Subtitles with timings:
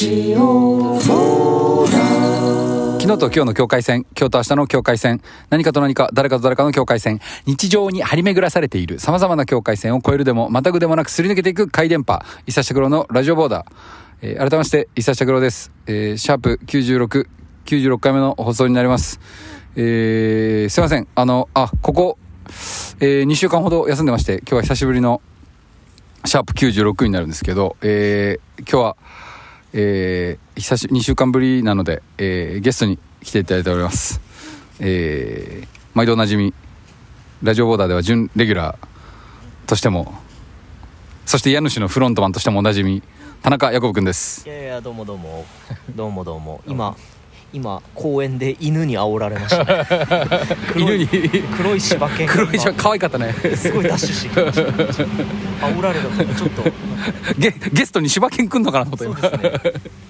[0.00, 1.12] ジオ昨
[3.00, 13.66] 日と今日の境界線、今日と明日の境界線、何かと何か、誰かと誰かの境界線、日常に張り巡らされている様々な境界線を越えるでも、またぐでもなくすり抜けていく回電波、伊佐拓郎のラジオボーダー。
[14.22, 15.70] えー改めまして、伊佐拓郎です。
[15.86, 17.26] えーシャープ96、
[17.66, 19.20] 96回目の放送になります。
[19.76, 21.08] えーすいません。
[21.14, 22.18] あの、あ、ここ、
[23.00, 25.20] え2週間ほど休んでまして、今日は久しぶりの
[26.24, 28.96] シャープ96になるんですけど、えー今日は、
[29.72, 34.20] えー久し2週間ぶりなので、えーゲストに来ていただいております。
[34.80, 36.54] えー毎度おなじみ、
[37.42, 40.14] ラジオボーダーでは準レギュラーとしても、
[41.26, 43.02] そして家主のフロントマンとしてもおなじみ、
[43.42, 44.46] 田中ヤコブくんです。
[44.48, 45.44] いやいやどうもどうも
[45.96, 46.96] どうもどうも今
[47.52, 49.86] 今公園で犬に煽られました、ね、
[50.72, 51.28] 黒い犬に。
[51.56, 52.32] 黒い柴犬が。
[52.32, 53.32] 黒いじゃ可愛かったね。
[53.56, 55.24] すごいダッシュしてきました、ね、
[55.60, 56.62] 煽られたからちょっと。
[57.38, 59.60] ゲゲストに柴犬くんのかなと思ったそうで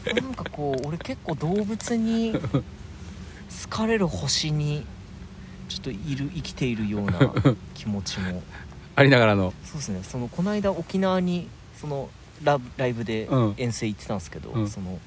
[0.04, 0.20] すね。
[0.20, 4.84] なんかこう俺結構動物に好かれる星に
[5.68, 7.32] ちょっといる生きているような
[7.74, 8.42] 気持ちも。
[8.96, 9.54] ありながらの。
[9.64, 10.00] そうですね。
[10.02, 11.48] そのこの間沖縄に
[11.80, 12.10] その
[12.42, 13.54] ラライブでうん。
[13.56, 14.68] 遠征行ってたんですけど、うん。
[14.68, 14.98] その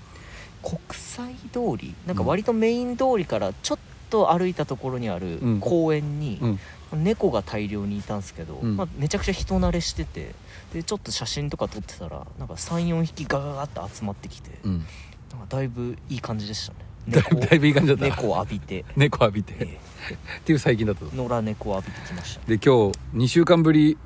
[0.64, 6.60] 国際通りなんか割とメイン通りからちょっと歩いたところにあるうん公園にうん。
[7.04, 10.36] 猫が大量にいたんですけど、うんまあ、めちゃくちゃ人慣れしてて
[10.74, 14.86] でちょっと写真とか撮ってたらなんか34匹ガガガって集まってきて、うん。
[15.32, 18.06] なんかだいぶいい感じでしたね だいぶだいぶいい感じだった。
[18.06, 19.56] 猫を浴びて、猫浴びて。
[19.60, 21.04] えっていう最近だった。
[21.12, 23.98] え野良猫を浴びてきましたで、今日、2週間ぶり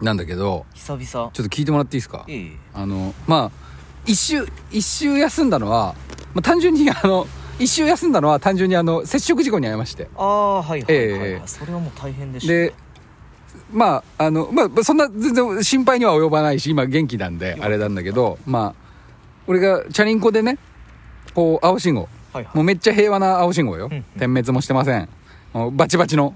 [0.00, 2.24] なんだけど、久々ちょっと聞いてもらっていいですか？
[2.26, 3.65] ええあのまあ
[4.06, 5.94] 一週一週休んだのは、
[6.34, 7.26] まあ、単純にあの
[7.58, 10.08] 一週休んだのは単純にあの接触事故に遭いまして。
[10.16, 11.30] ああはいはいはい、はい。
[11.30, 12.52] ええそれはもう大変でした。
[12.52, 12.74] ねで
[13.72, 18.74] まああのまあそんな全然心配には及ばないし今元気なんであれなんだけどまあ
[19.46, 20.58] 俺がチャリンコでね
[21.34, 22.08] こう青信号。
[22.32, 22.56] はいはい。
[22.56, 23.86] もうめっちゃ平和な青信号よ。
[23.86, 24.02] うんうん。
[24.18, 25.08] 点滅もしてません。
[25.72, 26.34] バチバチの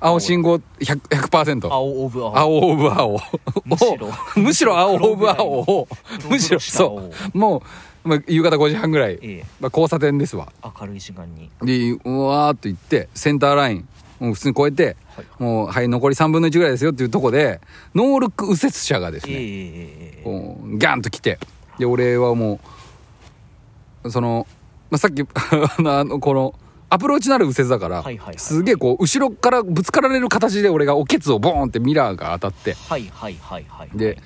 [0.00, 2.38] 青信号 100%, 100%青オブ青。
[2.38, 3.20] 青オブ青。
[3.64, 4.08] むしろ。
[4.36, 5.46] むしろ青オブ青。
[5.46, 5.88] を
[6.28, 7.38] むしろそう。
[7.38, 7.62] も
[8.04, 9.44] う、まあ、夕方5時半ぐらい、ええ。
[9.60, 10.50] まあ、交差点ですわ。
[10.80, 11.50] 明るい時間に。
[11.62, 13.88] でうわーっと行ってセンターライン。
[14.18, 15.26] もう普通に越えて、はい。
[15.38, 17.60] もうはい残り3分の1ぐらいですよっていうとこで
[17.94, 20.22] ノールック右折車がですね、ええええええ。
[20.24, 21.38] こうギャンと来て。
[21.78, 22.60] で俺はも
[24.04, 24.46] うその、
[24.90, 26.54] まあ、さっき あのこの
[26.90, 28.38] アプローチのある右折だから、はいはいはい。
[28.38, 32.74] すげえこう後ろからぶつかられる形で俺がおケツをボーンってミラーが当たって。
[32.74, 34.18] はいはいはいはいで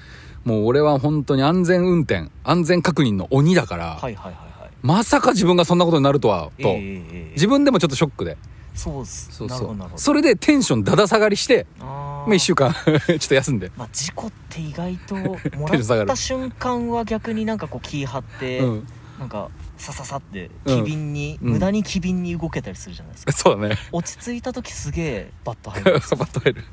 [0.44, 4.70] もう俺は本当に安全運転安全確認の鬼だから、はいはいはいはい。
[4.82, 7.02] まさか自分がそんなことになるとはと、えええええ。
[7.28, 8.36] え自分でもちょっとショックで。
[8.74, 9.30] そうっす。
[9.32, 9.76] そうそう。
[9.96, 15.38] それでテンションだだ下がりしてあまあ、1週間 ちょっと休んで、まあ事故って意外とも
[15.68, 18.86] らった瞬間は逆になんかこう気張って、うん、
[19.18, 20.84] なんかさささってうん。
[20.84, 21.50] 機敏に、うん。
[21.54, 23.32] 無駄に機敏に動けたりするじゃないですか。
[23.34, 23.76] そうだね。
[23.92, 25.90] 落ち着いた時すげえバッと入る。
[25.92, 26.64] んですよバッと入る。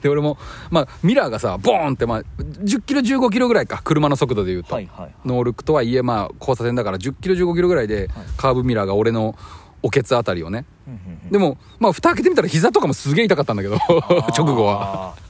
[0.00, 0.38] で俺も
[0.70, 8.26] まあミラーがさボーンってまあ10キロ15キロぐらいか車の速度で言うと、はいはいノールックとはいえまあ交差点だから10キロ15キロぐらいではい。
[8.36, 9.36] カーブミラーが俺の
[9.82, 10.64] おケツあたりをね。
[10.86, 11.30] うんうんうん。
[11.30, 13.76] でもまあ蓋開けてみたら膝とかもすげえ痛かったんだけど
[14.36, 15.14] 直後は。
[15.16, 15.24] あー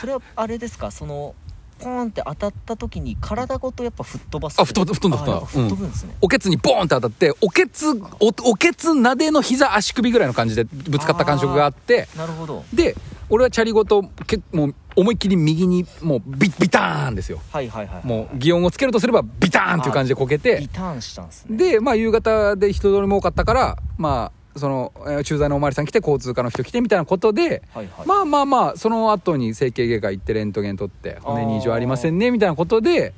[0.00, 0.90] それはあれですか？
[0.90, 1.34] その
[1.80, 4.60] ポーンって当たった時に体ごとやっぱ吹っ飛ばす。
[4.60, 7.86] あ吹っ飛ぶ吹っ飛んだ吹っ飛ぶんですね、おケツにボーンって当たっておケツ
[8.20, 12.64] おおケツなでの膝足首ぐらいの感じでぶつかった感触があってなるほど。
[12.72, 12.94] で
[13.28, 17.40] 俺はチャリごと結もう思いっきり右にもうビビターンですよ。
[17.52, 18.06] はいはいはいはい。
[18.06, 21.56] もう擬音をつけるとすればビターンっていう感じでこけリてターンしたんですね。
[21.56, 28.06] でまあ夕方で人通りも多かったからまあそのえー駐在のおまわりさん来て交通課の人来てみたいなことではいはい。
[28.06, 33.14] まあまあまあその後に整形外科行ってレントゲン取って骨に異常ありませんねみたいなことで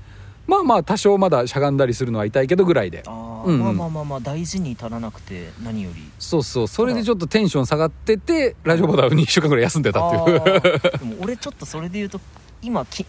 [0.47, 3.03] まあまあ多少まだしゃがんだりするのは痛いけどぐらいで。
[3.07, 3.59] うんうん。
[3.61, 6.03] まあまあまあまあ大事に至らなくて何より。
[6.19, 10.41] そうそうそれでちょっとテンション下がっててラジオボタン2週間ぐらい休んでたっていう。
[10.99, 12.21] でも俺ちょっとそれで言うと
[12.61, 13.07] 今き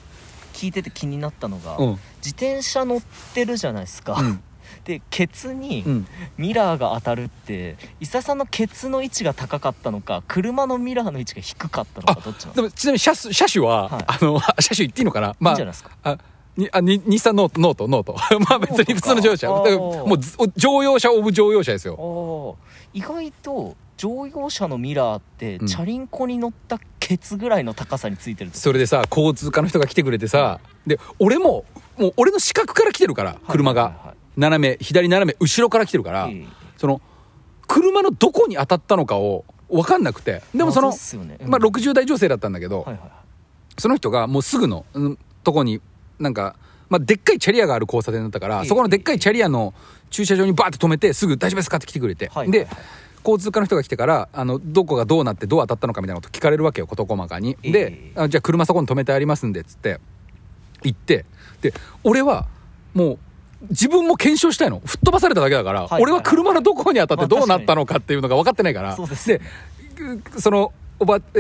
[0.53, 1.89] 聞いてて気になったのが、うん。
[2.18, 3.01] 自転車乗っ
[3.33, 4.39] てるじゃないですか、うん
[4.85, 6.07] でケツにうん。
[6.38, 14.03] ミラーが当たるって伊佐さんのケツの位置が高かったのか車のミラーの位置が低かったのかどっちなんででもちなみに車種車種は、はい。
[14.07, 15.35] あの 車種言っていいのかな？
[15.39, 15.91] まあいいんじゃないですか？
[16.03, 16.18] あ
[16.57, 19.47] にあに日産 ノートノートノートまあ別に普通の乗用車。
[19.50, 22.57] もうず乗用車 of 乗用車ですよ。
[22.94, 25.68] 意外と乗用車のミラーって、うん。
[25.68, 31.65] チャリンコに乗ったケツぐらいの高さについてるそれでさ交通課の人が来てくれてさで俺も
[31.97, 33.83] もう俺の視覚から来てるから車が。
[33.83, 36.45] はいはいはい斜め左斜め後ろから来てるからええ
[36.77, 37.01] その
[37.68, 41.38] 車のどこに当たったのかを分かんなくてでもそのね。
[41.41, 41.50] うん。
[41.50, 43.12] まあ60代女性だったんだけどはいはいはい。
[43.80, 45.81] その人がもうすぐの、うんとこに
[46.19, 46.56] なんか
[46.89, 48.68] まあ、でっかいチャリアがある交差点だったから、ええ。
[48.68, 49.74] そこのでっかいチャリアの
[50.12, 52.68] 駐車場にバーって止めてすぐ「大丈夫ですか?」って来てくれて、ではいはいはい。
[53.25, 57.71] 交通課の人が来てからあのどこがどうなってどう当たったのかみたいなこと聞かれるわけよ事細かに、ええ。
[57.71, 60.00] であじゃあ車そこに止めてありますんでっつって
[60.83, 61.25] 行って。
[61.62, 62.45] で俺は
[62.94, 63.19] もう
[63.69, 64.81] 自分も検証したいの。
[64.86, 69.42] 吹っ飛ばされただけだから、俺は車のどこに当たってまあどうなったのかっていうのが分かってないから、そうでで
[70.39, 71.39] そのおば、え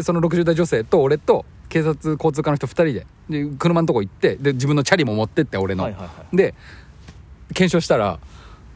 [0.00, 5.90] ーその60代女性と俺と警察交通課の人2人でで車のとこ行ってで自分のチャリも持ってって俺の、
[6.32, 6.54] で
[7.54, 8.18] 検証したら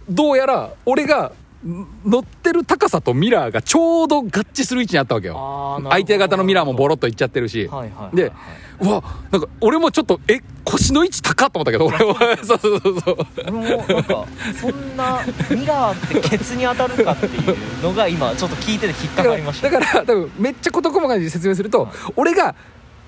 [0.09, 1.33] どうやら俺がん
[1.65, 5.81] 乗ってる高さとミラーがちょうど合致する位置にあったわけよ。
[5.91, 8.33] 相手方のミラーもボロっといっちゃってるし、はいはいで
[8.81, 11.87] うわなんか俺もちょっとえ腰の位置高っと思ったけど。
[11.87, 13.01] 俺はそうそうそう。
[13.01, 13.17] そう
[13.47, 14.27] 俺もなんか
[14.61, 15.21] そんな
[15.51, 19.71] ミラーってケツに当たるかっていうのが今ちょっと聞いてて引っかかりました。
[19.71, 21.93] だから多分めっちゃ事細かに説明すると、はい。
[22.17, 22.57] 俺が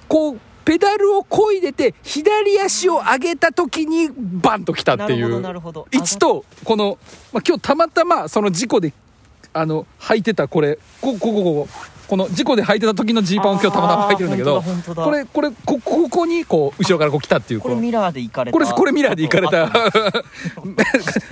[0.06, 5.40] こうペダルを漕いでて左足を上げた時にバンと来たっていう。
[5.40, 6.98] なるほど位置とこの、
[7.32, 8.92] まあ、今日たまたまその事故で
[9.52, 11.68] あの履いてたこれこここここ
[12.06, 18.52] この事故で履いてた時のジーパンを今日たまたま履いてるんだけどこ本れこれこここにこう後ろからこう来たっていうこれミラーで行かれた。
[18.52, 19.64] これこれミラーでいかれた。
[19.72, 19.90] あ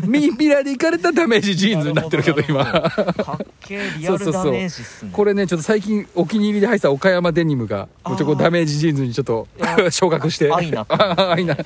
[0.07, 2.65] ミ ミラーでいかれたダメージジーンズになってるけど今。
[2.65, 5.11] かっけえリアルダメージっすね。
[5.13, 9.47] これねちょっと最近お気に入りで入った岡山デニムがちょっとダメージジーンズにちょっと
[9.91, 10.51] 昇格して。
[10.53, 10.87] 愛な
[11.31, 11.57] 愛な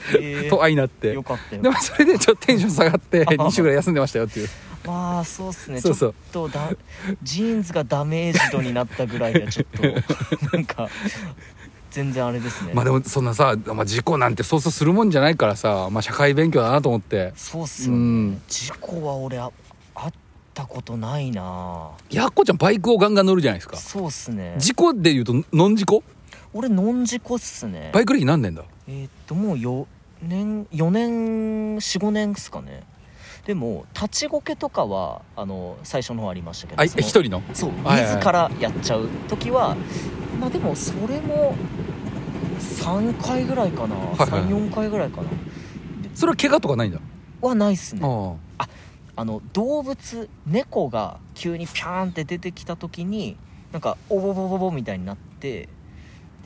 [0.51, 1.13] と愛なって。
[1.13, 4.49] よかったよでもそれでちょっとテンション下がってあー2週ぐらい休んでましたよっていう
[4.87, 5.81] まあそうっすね。
[5.81, 6.15] そうそう。
[6.33, 6.71] ちょっとだ
[7.23, 9.83] ジーンズがダメージ度になったぐらいで ちょっと。
[10.57, 10.89] なんか
[11.91, 12.73] 全然あれですね。
[12.75, 17.33] まあでもそんなさ、まあ、事故なんてそうそうするもんじゃないからさ、まあ、社会勉強だなと思って。
[17.37, 18.43] そうっすよね、うん。
[18.49, 19.51] 事故は俺あ
[19.95, 20.13] あっ
[20.53, 21.91] たことないな。
[22.11, 23.77] やっこちゃんバイクをガンガン乗るじゃないですか。
[23.77, 24.55] そうっすね。
[24.59, 26.03] 事故でいうとノン事故？
[26.53, 27.91] 俺ノン事故っすね。
[27.93, 28.65] バイク歴何年だ？
[28.89, 29.87] えーっともう4
[30.23, 32.85] 年4年45年っすかね
[33.47, 37.43] でも立ちこけとかはあの最初の方ありましたけど一人の？
[37.55, 38.17] そうはいはい。
[38.17, 39.77] 自らやっちゃう時は
[40.41, 41.55] まあでもそれも
[42.59, 45.29] 3回ぐらいかな、はい34回ぐらいかな。
[46.15, 46.99] それは怪我とかないんだ？
[47.41, 48.01] はないっすね。
[48.59, 48.69] あ
[49.15, 53.37] あの動物猫が急にピャーンって出てきた時に
[53.73, 55.69] なんかおぼぼぼぼみたいになって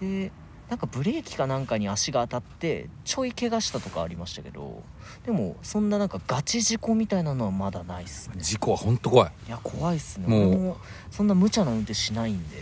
[0.00, 0.30] で
[0.70, 4.84] なんかブレーキかなんかに足が当たってちょい怪我したとかありましたけど
[5.26, 8.36] でもそんななんかガチ事故みたいなのはまだないっすね。
[8.40, 9.32] 事故は本当怖い。
[9.48, 10.28] いや怖いっすね。
[10.28, 10.76] もう俺も
[11.10, 12.56] そんな無茶な運転しないんで。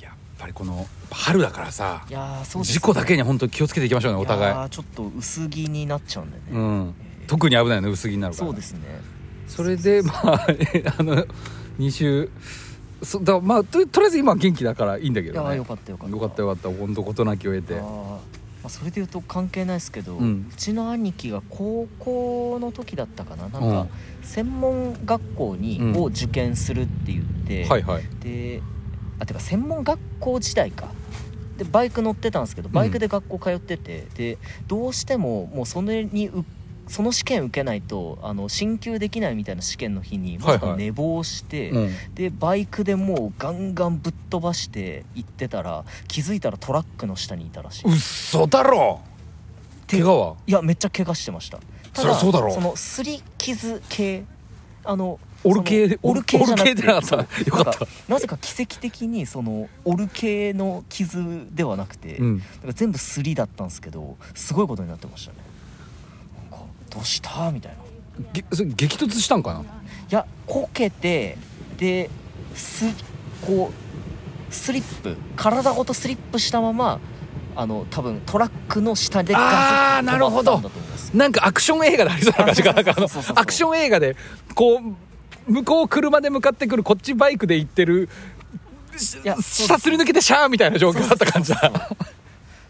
[0.00, 4.26] やっぱりこの春だからさいやーそうです事故だけには本当に気をつけていきましょうねおい。
[4.26, 6.94] 互いちょっと薄着になっちゃうんでね、うん。
[7.20, 7.28] えー。
[7.28, 8.46] 特に危ないよね薄着になるから。
[8.46, 8.80] そうですね。
[9.48, 10.46] それでまあ
[10.98, 11.26] あの
[11.80, 12.30] 2週
[13.02, 16.12] そだまあととりあえず今は元気だからいいんだけいやーどねよかったよかった。
[16.14, 16.68] よかったよかった。
[16.70, 17.74] 本当事なきを得て。
[17.74, 18.18] ま
[18.64, 23.48] あ、それで言うと関係ないですけど、ううんちの兄貴が高校の時だったかな。
[23.48, 23.88] なんかうん
[24.22, 25.96] 専門学校に、うん。
[25.96, 28.02] を受験するって言って、はいはい。
[28.20, 28.60] で
[29.20, 30.92] あてか専門学校時代か。
[31.56, 36.44] でバイク乗ってたんですけどバイクで学校通ってて、でどうしてももうそれにう
[36.88, 40.70] その試験受けないとあの進級できないみたいな試験の日にまさはいはい。
[40.72, 41.90] か寝坊して、うん。
[42.14, 49.00] でバイクでもうガンガンぶっ飛ばして行ってたら気づいたらトラックの下にいたらしい、うっそだろ！
[49.90, 50.36] 怪我は？
[50.46, 51.58] いやめっちゃ怪我してました。
[51.92, 52.30] ただそ
[52.60, 54.24] のすり傷系
[54.84, 57.26] あのオル系オル系じゃなくてなかったそうよ
[57.64, 57.86] かった。
[58.08, 62.42] なぜか奇跡的にそのオル系の傷ではなくて、うん。
[62.74, 65.38] 全部すりだったんですけどすごいことになってましたね
[66.90, 67.50] どうした？
[67.50, 67.78] みたいな。
[68.32, 69.60] げそれ激突したんかな？
[69.60, 69.64] い
[70.10, 71.36] やこけて
[71.76, 72.10] で
[72.54, 72.86] す
[73.46, 76.98] こうスリップ体ごとスリップしたまま
[77.54, 80.60] あの多分トラックの下でガあーなるほど。
[81.14, 82.94] なんかアクション映画でありそうな感じかなんか
[83.34, 84.14] アクション映画で
[84.54, 88.10] こう向こう車で向かってくるこっちバイクで行ってる
[89.24, 91.72] いや下すり抜けてシャーみたいな状況だった感じだ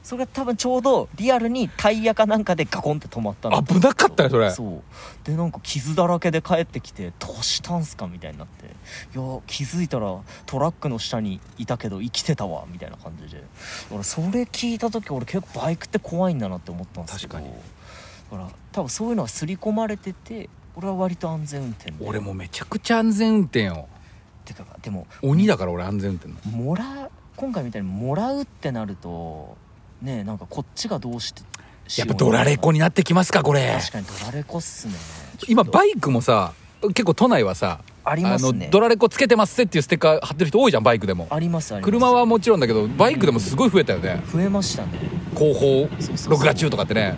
[0.09, 4.51] それが多分ちょうどリアルにタイヤかなんかでガコンって止まったんだと思うん危なかったねそれ。
[4.51, 4.83] そう。
[5.23, 8.65] でなんか傷だらけで帰ってきてどうしたんすかみたいになって。
[8.65, 13.43] いや気づいたらトラックの下にいたけど生きてたわみたいな感じで。
[13.91, 17.35] 俺それ聞いた時俺結構バイクって怖いんだなって思ったんですけど。
[17.35, 17.55] 確かに。
[18.31, 21.97] だから多分そういうのは刷り込まれてて俺は割と安全運転で。
[22.01, 23.87] 俺もめちゃくちゃ安全運転よ
[24.47, 26.57] てかでも鬼だから俺安全運転の。
[26.57, 29.59] もらう今回みたいにもらうってなると
[30.03, 31.43] ねえなんかこっちがどうして
[31.97, 33.77] やっぱドラレコになってきますかこれ。
[33.81, 34.95] 確かにドラレコっすね。
[35.49, 36.53] 今バイイクもさ
[36.89, 38.67] 結構都内はさありますね。
[38.67, 41.27] のドラレコつけてますせっていうステッカー貼ってる人多いじゃんバイクでも。
[41.31, 41.91] ありますあります。
[41.91, 44.23] 車はもちろんだけどバイクでもすごい増えたよね。
[44.31, 44.91] 増えましたね。
[45.35, 46.33] 後方そうそうそう。
[46.33, 47.17] 録画中とかってね。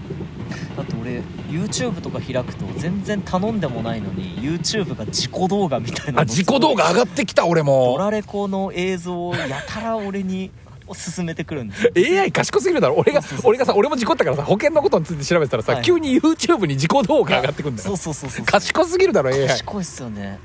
[0.77, 1.19] だって俺
[1.49, 10.51] YouTube とか開くと全然頼んでもないのに YouTube が自己動画みたいなのあ自己動画上がってきた俺ドもラレコの映像をやたら俺に
[10.95, 11.93] 勧めてくるんですよ。
[12.21, 12.97] AI 賢すぎるだろ。
[12.97, 15.83] 俺が俺がさ俺も事故ったからさ保険のことについて調べてたらさ、はい。
[15.85, 18.45] 急に YouTube に自己動画上がってくんだそうよそうそうそう。
[18.45, 20.39] 賢すぎるだろ AI 賢いっすよね。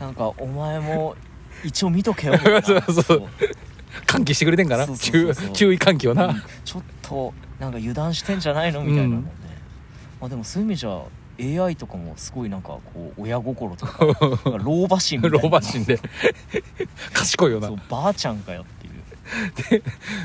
[0.00, 1.14] なんかお前も
[1.64, 2.38] 一応見とけよ。
[2.64, 3.28] そうそうそう。
[4.06, 4.86] 喚起してくれてんかな？
[4.96, 6.42] 注注意喚起をな、うん。
[6.64, 8.82] ちょっとなんか油断してんじゃないの？
[8.82, 9.28] みたいなので、
[10.20, 11.02] まあ、でもそういう意味じゃ
[11.64, 13.98] AI とかもすごいなんかこう親心とか
[14.62, 15.38] 老婆心みたいな。
[15.42, 15.98] 老婆心で。
[17.12, 17.68] 賢いよな。
[17.68, 18.79] そうばあちゃんかよって
[19.74, 19.82] いう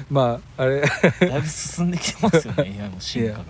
[0.09, 0.81] まああれ。
[0.81, 3.45] だいぶ進んできてますよね AI も進化が。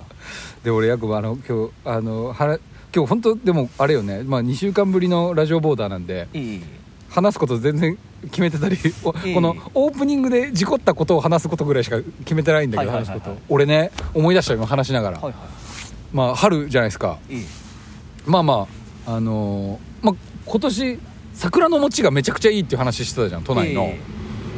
[0.64, 2.60] で俺ヤコブあの今日あのは
[2.96, 6.62] 今日本当でもあれよね、まあ、2週間ぶりのラジオボーダーなんでええ。
[7.10, 13.38] 話すこと全然決めてたり、 このオープニングで事故ったことを話すことぐらいしか決めてないんだけど、話すこと。
[13.48, 15.40] 俺ね思い出したよ今話しながら、はいは
[16.12, 17.18] まあ春じゃないですか。
[18.26, 18.68] まあま
[19.06, 21.00] ああのーまあ今年
[21.34, 24.00] 桜の餅がめちゃくちゃいいっていう話してたじゃん都内の、え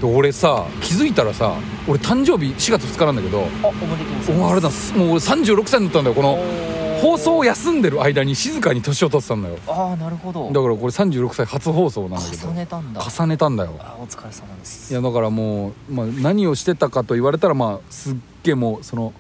[0.02, 1.56] で俺さ気づいたらさ
[1.88, 6.38] 俺誕生日4月2日なんだけどあおめでとうございおあれだますもう俺36歳になったんだよこの
[6.98, 9.58] 放送を休んでる間に静かに年を取ってたんだよ。
[9.68, 10.48] ああなるほど。
[10.52, 13.02] だからこれ36歳初放送なんだけど重ねたんだ。
[13.02, 13.76] 重ねたんだよ。
[13.80, 14.92] あお疲れ様です。
[14.92, 19.14] いやだからもう、まあ、何をしてたかと言われたらまあすっげえもうその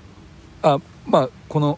[0.63, 1.77] あまあこの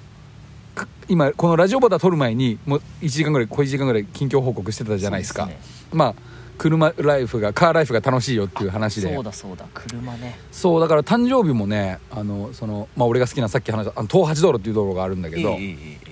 [0.73, 5.45] か今このラジオボタン撮る前にもう1時間ぐらい小1時間ぐらい近況報告してたじゃないですか。
[5.45, 5.59] ね。
[5.91, 6.15] まあ
[6.59, 9.13] 車ライフがカーライフが楽しいよっていう話で。
[9.15, 10.37] そうだそうだ車ね。
[10.51, 15.57] そうだから誕生日もねあのその、まあ、俺が好きなさっき話したあの東八道路っていう道路があるんだけど、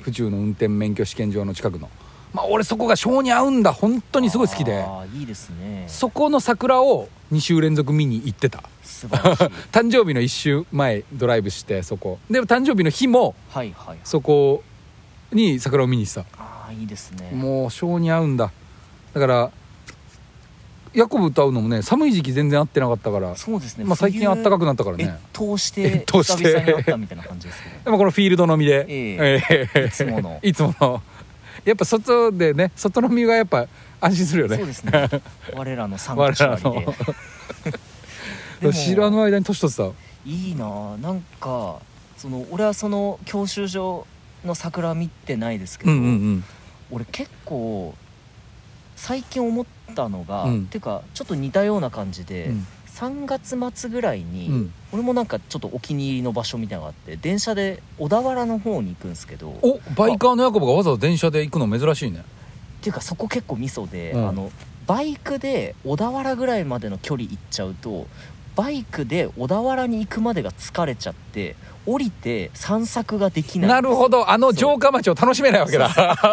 [0.02, 1.90] 府中の運転免許試験場の近くの。
[2.34, 3.74] まあ俺そこが性に合うんだ。
[3.74, 4.82] 本当にすごい好きで。
[4.82, 5.84] ああいいですね。
[5.88, 8.64] そこの桜を2週連続見に行ってた。
[8.84, 9.44] 素晴らしい。
[9.72, 12.20] 誕生日の1週前ドライブしてそこ。
[12.30, 13.98] で誕生日の日もはいはい。
[14.06, 14.64] そこ
[15.34, 17.28] に桜を見に行ってああいいですね。
[17.32, 18.52] たもう性に合うんだ。
[19.14, 19.52] だから
[20.98, 23.86] ヤコブと会うのもね寒い時期全然会ってなかったからそうですね。
[23.86, 26.44] まあ最近暖かくなったから越ね冬して越冬して。
[26.44, 27.76] 久々に会ったみたいな感じですけど。
[27.86, 29.40] でもこのフィールド飲みで、え
[29.76, 29.86] え。
[29.86, 30.40] いつもの。
[30.44, 31.04] いつもの。
[31.66, 33.68] やっぱ外でね外飲みがやっぱ
[34.02, 34.58] 安心するよね。
[34.58, 34.92] そうですね。
[35.54, 36.88] 我らの参我加者で。
[38.62, 39.92] でも知らぬ間に年取ってた。
[40.26, 41.78] いいなあなんか
[42.18, 44.08] その俺はその教習所
[44.44, 46.44] の桜見てないですけど、うんうんうん。
[46.90, 47.94] 俺結構
[48.98, 50.66] 最近思ったのが、うん。
[50.66, 52.68] ていうかちょっと似たような感じで、うん。
[52.88, 54.74] 3月末ぐらいに、うん。
[54.92, 62.24] 俺もなんかちょっとお気に入りの場所みたいなのがあって電車で小田原の方に行くんですけどっおバイカーのヤコブがわざわざ電車で行くの珍しいね。
[62.82, 64.28] ていうかそこ結構ミソで、うん。
[64.28, 64.52] あの
[64.88, 68.08] バイクで小田原ぐらいまでの距離行っちゃうと
[68.56, 71.56] バイクで小田原に行くまでが疲れちゃって
[71.88, 73.70] 降りて散策ができない。
[73.70, 74.30] なるほど。
[74.30, 75.90] あの城下町を楽しめないわけだ。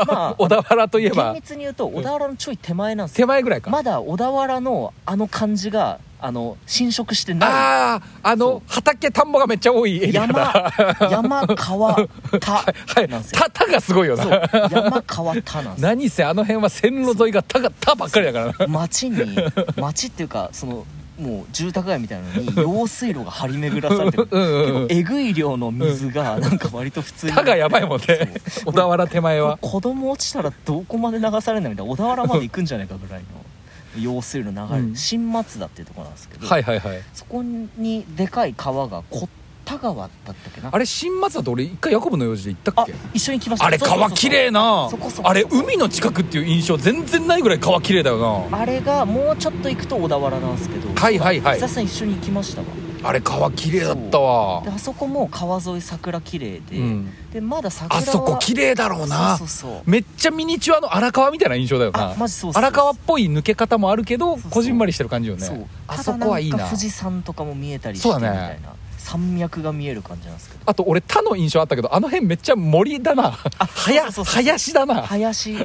[0.06, 7.50] まあ 小田原といえ厳ば密に言うと小田原のちょい手前なんです手よ前ぐらいか、まだ小田原のあの感じがあの侵食してない。
[7.50, 10.72] あああの畑田んぼがめっちゃ多いエリアだ。
[11.10, 11.94] 山山川
[12.40, 12.52] 田
[12.96, 13.40] はいなんですよ。
[13.40, 14.24] 田田がすごいよな。
[14.70, 15.88] 山川田なんですよ。
[15.88, 18.66] 何せあの辺は線路沿いが田が田ばっかりだからな。
[18.66, 19.36] 町に
[19.76, 20.84] 町っていうかその
[21.18, 24.28] もう住宅街みたいなのに用水路が張り巡らされてる。
[24.30, 27.32] うんえぐい量の水がなんか割と普通に。
[27.32, 28.34] 田がやばいもんね。
[28.64, 29.56] 小田原手前は。
[29.58, 34.78] 子供落ちたらどこまで流されるんだみたいな小田原まで行くんじゃないかぐらいの用水路流れ。
[34.78, 34.96] る、うん。
[34.96, 37.02] 新松田っていうところなんですけど、はいはいはい。
[37.12, 39.28] そこにでかい川が小
[39.64, 40.70] 田川だったっけな。
[40.72, 42.94] あれ新松だと俺一回ヤコブの用事で行ったあっけ？
[43.14, 43.66] 一緒に来ました。
[43.66, 44.88] あれ川綺麗な。
[44.90, 45.28] そこそこそこ。
[45.30, 48.58] あれ海の近くっていう印象全然ないぐらい川綺麗だよな。
[48.58, 50.94] あれがもうちょっと行くと小田原なんですけど。
[50.94, 51.60] はいはいはい。
[51.60, 52.66] 久々に一緒に行きましたわ
[53.04, 54.62] あれ川綺麗だったわ。
[54.62, 57.10] であそこも川沿い桜綺麗で、うん。
[57.32, 59.36] でまだ桜はあそこ綺麗だろうな。
[59.36, 59.90] そうそうそう。
[59.90, 62.12] めっちゃミニチュアの荒川みたいな印象だよな。
[62.12, 62.62] あマジそうそう。
[62.62, 65.44] 荒川っぽい抜け方もあるけどこじんまりしてる感じよね。
[65.44, 65.66] そう。
[65.86, 66.66] あそこはいいな。
[66.66, 68.74] 富士山とかも見えたりしてみたいな。
[68.96, 70.62] 山脈が見える感じなんですけど。
[70.64, 73.38] あと俺他の印象あったけどあの辺めっちゃ森だな。
[73.58, 75.02] あ林だな。
[75.02, 75.58] 林。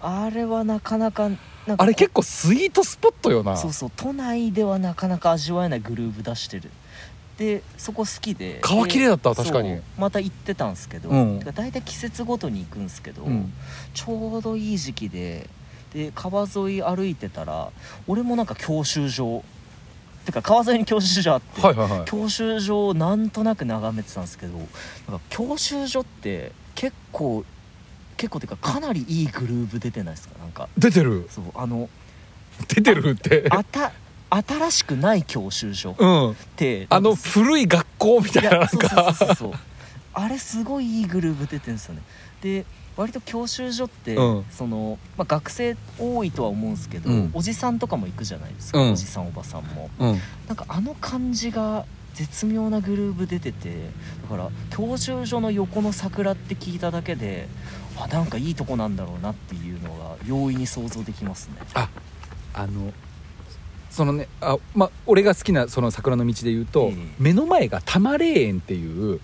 [0.00, 1.28] あれはなかなか
[1.76, 3.56] あれ結構スイートスポットよな。
[3.56, 6.70] そうそう都内ではなかなか味わえないグルーヴ出してる。
[7.36, 8.58] でそこ好きで。
[8.62, 9.80] 川綺麗だった確かに。
[9.96, 11.40] また行ってたんですけど、うん。
[11.54, 13.52] 大体季節ごとに行くんですけど、うん。
[13.94, 15.48] ちょうどいい時期で
[15.92, 17.70] で川沿い歩いてたら
[18.06, 19.42] 俺もなんか教習所
[20.26, 22.04] てか川沿いに教習所あって、はいはいはい。
[22.04, 27.44] 教習所をなんとなく眺めてたんですけどなんか教習所って結構
[28.18, 30.38] 結構てかかなりいいグルーヴ出てないですか？
[30.38, 30.68] なんか。
[30.76, 31.26] 出てる。
[31.30, 31.88] そうあの
[32.68, 33.46] 出てるって。
[33.48, 33.92] あた
[34.28, 39.52] 新しくない教習所っうんてあの古い学校みたいななんそうそうかそうそう。
[40.12, 42.02] あれすごいいいグルーブ出てるんですよね。
[42.42, 44.44] で割と教習所って、うん。
[44.50, 47.30] その、まあ、学生多いとは思うんですけど、うん。
[47.32, 48.92] おじさんとかも行くじゃないですか、うん。
[48.92, 49.88] おじさんおばさんも。
[50.00, 50.20] うん。
[50.48, 53.70] なんかあの感じが絶妙なグルーブ出てて
[54.22, 57.46] だから教習所の横の桜って聞いただけで
[58.00, 61.54] あなんかいいとこなんだろうなっていうのが容易に想像できますね。
[61.74, 61.88] あ
[62.54, 62.92] あの
[63.90, 66.94] そのねあまあ俺が好きなその桜の道で言うと、ええ。
[67.18, 69.20] 目の前が多摩霊園っていう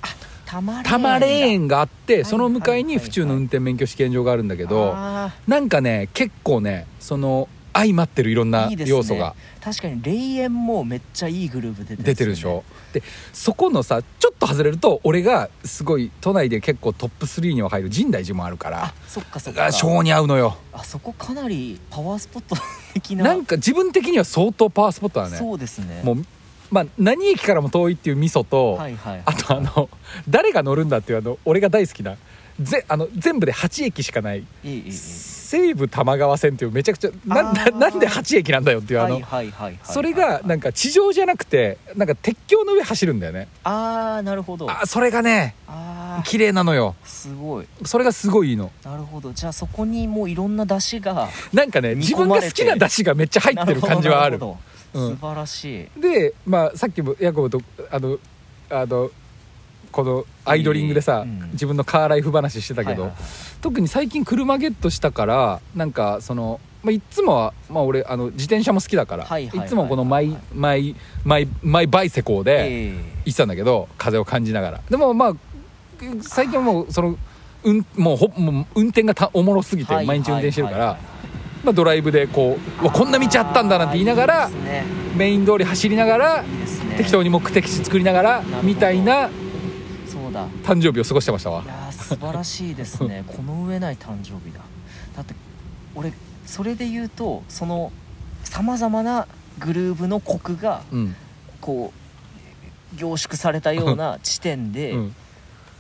[0.46, 9.34] 多摩霊園があっていその向かいに府中の運転免許試験場があるんだけど、あなんかね結構ねその相まってるいろんな要素が。
[9.60, 12.64] ー確かに霊園もめっちゃいいグループ出て出てるでしょ
[12.94, 19.66] でそこのさちょっと外れると俺がすごい都内で結構トップ3には入る神大寺もあるからあそっかそっか。
[19.66, 20.56] あ性に合うのよ。
[20.72, 22.56] あそこかなりパワースポット
[22.94, 23.24] 的な。
[23.24, 25.36] なんか自分的には相当パワースポットだね。
[25.36, 26.02] そうですね。
[26.04, 26.24] もう
[26.70, 29.22] まあ何駅からも遠いっていう味噌と、はいはい。
[29.24, 29.90] あとあの
[30.28, 32.16] 誰が乗るんだっていうあの俺が大好きな
[32.60, 34.44] ぜあの全部で8駅しかない。
[34.90, 39.20] 西武玉川線っていうめちゃくちゃなななんで8駅なんだよっていうあの、
[39.84, 43.48] それがなんか地上じゃなくてなんか鉄橋の上走るんだよね。
[43.62, 44.70] ああなるほど。
[44.70, 45.54] ああそれがね
[46.24, 46.94] 綺麗なのよ。
[47.04, 47.66] すごい。
[47.84, 48.70] それがすごいいいの。
[48.84, 49.32] なるほど。
[49.32, 54.38] じゃあそこにもういろんな出汁がなんかね煮自分が好きな出汁がめっちゃ入ってる感じはある。
[54.38, 54.58] なほ
[54.94, 55.00] ど。
[55.00, 55.16] うん。
[55.16, 56.00] 素晴らしい。
[56.00, 58.18] でまあさっきもヤコブとあの
[58.70, 59.10] あの
[59.94, 61.50] このアイドリングでさ、うん。
[61.52, 63.12] 自分のカーライフ話してたけど、
[63.62, 74.80] 特に最近車ゲットしたからなんかその、まあ、いつもは、まあ、俺あの自転車も好きだから、はいつもこのマイマイマイマイバイセコーでえ行ってたんだけど風を感じながら。
[74.90, 75.34] でもまあ
[76.22, 77.16] 最近はもうその、
[77.62, 80.98] うん、もうほもう運転がたおもろすぎてえ毎日運転してるから、
[81.62, 84.50] まあ、ドライブでこうこんな道あったんだなんて言いながら
[85.16, 86.44] メイン通り走りながら
[86.96, 89.30] 適当に目的地作りながらみたいな
[90.34, 91.62] だ誕生日を過ごしてましたわ。
[91.62, 93.24] いやー素晴らしいですね。
[93.34, 94.60] この上ない誕生日だ
[95.16, 95.34] だって
[95.94, 96.12] 俺
[96.44, 97.92] それで言うとその
[98.42, 99.26] さまざまな
[99.58, 101.16] グルーブのコクがうん。
[101.60, 105.14] こう凝縮されたような地点で、うん。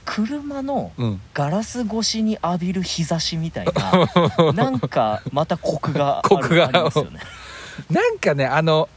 [0.06, 1.20] 車のうん。
[1.34, 6.68] ガラス越しに浴びる日差しみたいな なんかまたコクがあるコクが。
[6.68, 7.20] ありますよね。
[7.90, 8.88] なんかねあの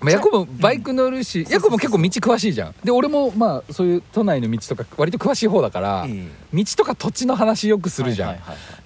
[0.00, 2.74] まあ、ヤコもバイク乗るし、んヤコも結構道詳しいじゃん。
[2.84, 8.38] で俺もまあそういう都内の道とか割と詳しい方だから、え道とか土地の話よくえするじゃん、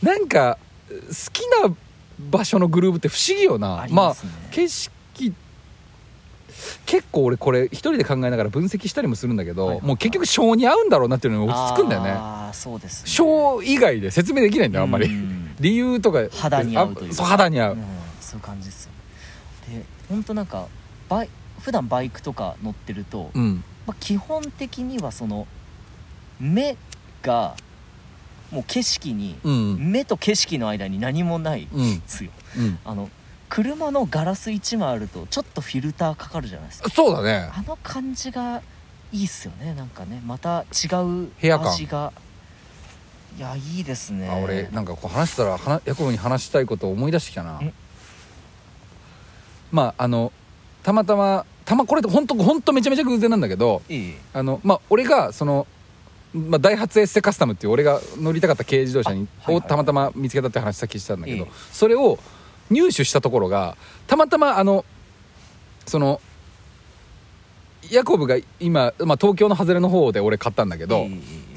[0.03, 0.97] なんか好
[1.33, 1.75] きな
[2.31, 3.81] 場所のグルーブって不思議よな。
[3.81, 4.17] ありまあ
[4.51, 4.93] 景色
[6.87, 12.11] 結構俺これ一人で考えながら分析したりもするんだけど、もう結局性に合うんだろうなっていうのに落ち着くんだよね。
[12.11, 13.11] ああそうですね。
[13.11, 15.55] 性以外で説明できないんだよあんまり、うん。
[15.61, 16.21] 理由とか。
[16.31, 17.85] 肌に合うという肌に合う、うん
[18.21, 18.91] そういう感じですよ。
[19.71, 20.69] で本当なんか
[21.09, 21.29] バイ
[21.61, 23.65] 普段バイクとか乗ってると、うん。
[23.87, 25.47] まあ、基本的にはその
[26.39, 26.77] 目
[27.23, 27.57] が
[28.51, 29.91] もう景色に、うん。
[29.91, 32.31] 目と景色の間に何もないですよ。
[32.59, 32.79] うん。
[32.85, 33.11] あの
[33.49, 36.91] 車のガラス1枚あるとちょっとフィルターかかるじゃないですか。
[36.91, 37.51] そうだね。
[37.55, 38.63] あの感じが
[39.13, 40.21] いいっすよねなんかね。
[40.27, 41.73] また違う部屋感。
[41.73, 42.13] 味が。
[43.37, 44.29] いやいいですね。
[44.29, 47.59] あ俺なんかこう話したらはヤコブに話したいことを思い出してきたな。
[47.63, 47.73] え
[49.73, 50.33] まああの
[50.83, 53.83] たまたまたまこれ本当本当めちゃめちゃ偶然なんだけど
[54.33, 55.67] あのまあ俺がその、
[56.33, 62.19] まあ、ダイハツエッセカスタムっていう俺が乗りたかった軽自動車に、をたまたま見つけたって話さっきしたんだけど、ええそれを
[62.71, 63.77] 入手したところが
[64.07, 64.85] たまたまあの
[65.87, 66.21] その
[67.91, 71.07] ヤコブが今、まあ、東京の外れの方で俺買ったんだけど、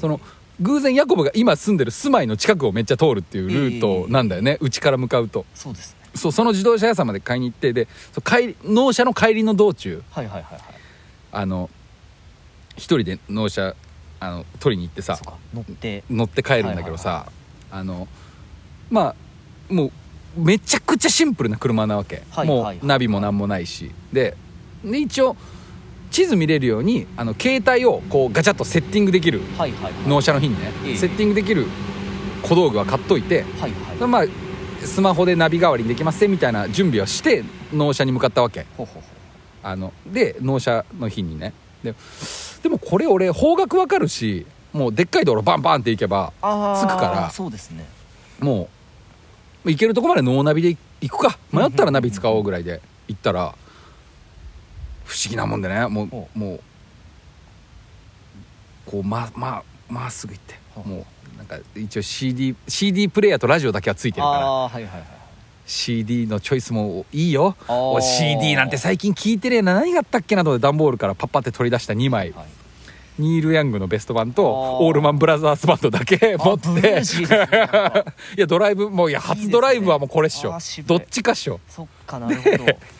[0.00, 0.20] その
[0.60, 5.44] 偶然ヤコブが今住んでる住まいの近くをめっちゃ通るっていうルートなんだよねうち、から向かうと。
[5.54, 5.94] そうです。
[5.94, 10.62] ねそうその自動車屋さんまで買いに行ってでそう帰り納車の帰りの道中はいはいはいはい。
[11.32, 11.70] あの
[12.76, 13.74] 一人で納車
[14.18, 16.04] あの取りに行ってさそうか乗って。
[16.10, 17.30] 乗って帰るんだけどさ、
[17.70, 18.08] あの
[18.90, 19.14] ま
[19.70, 19.86] あも
[20.36, 22.78] うめちゃくちゃシンプルな車なわけ、もはいはいはい。
[22.78, 23.90] うナビも何もないし。
[24.12, 24.36] で
[24.84, 25.36] で一応
[26.10, 29.92] 地図見れるようにあの携帯をこうガチャッとセッティングできるはいはいはい。
[30.08, 30.96] 納車の日にね、ええ。
[30.96, 31.66] セッティングできる
[32.42, 34.08] 小道具は買っといて、はいはい。
[34.08, 34.24] まあ
[34.86, 38.66] スマホでナビ代わりにできますねみたいな準備はして納車に向かったわけ。
[39.62, 41.52] あので納車の日にね。
[41.82, 41.94] で
[42.62, 47.30] でもこれ俺方角わかるしもうでっかい道路バンバンって行けば着くから。
[47.30, 47.86] そうですね。
[48.38, 48.68] も
[49.64, 51.38] う行けるとこまでノーナビで行くか。
[51.52, 53.54] 迷ったらナビ使おうぐらいで行ったら
[55.04, 55.86] 不思議なもんでね。
[55.88, 56.38] もほう。
[56.38, 56.60] もう
[58.86, 64.46] こうまままっすぐ行ってもうなんか一応 CD, CD プレイヤーとラジオだけはついてるから。
[64.46, 65.02] はいはいはい。
[65.66, 67.54] CD のチョイスもいいよ。
[68.00, 72.32] CD なんて最近聞いてねえな何があったっけなと段ボールからパッパって取り出した2枚。
[72.32, 72.46] はい。
[73.18, 77.02] ニール・ヤングのベスト版とオールマン・ブラザースバンドだけ持って
[78.36, 80.54] いやドライブもういや初ドライブはもうこれっしょ。
[80.54, 80.88] あー渋い。
[80.88, 81.60] どっちかっしょ。
[81.68, 82.64] そっかなるほど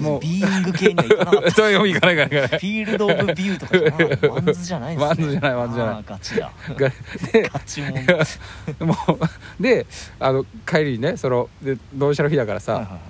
[0.00, 0.20] もう。
[0.20, 1.50] ビーイング系にはいかなかった。
[1.50, 5.06] そういういかないいかないいかないフィールド・オブ・ビューとかじゃないワンズじゃないんですね。
[5.06, 6.04] ワンズじゃないワンズじゃない。
[6.06, 6.52] ガチだ。
[7.52, 7.82] ガチ。
[8.80, 8.96] もんも
[9.58, 9.86] うで
[10.18, 13.00] あの帰りにねそので納車の日だからさ、はいはいはい。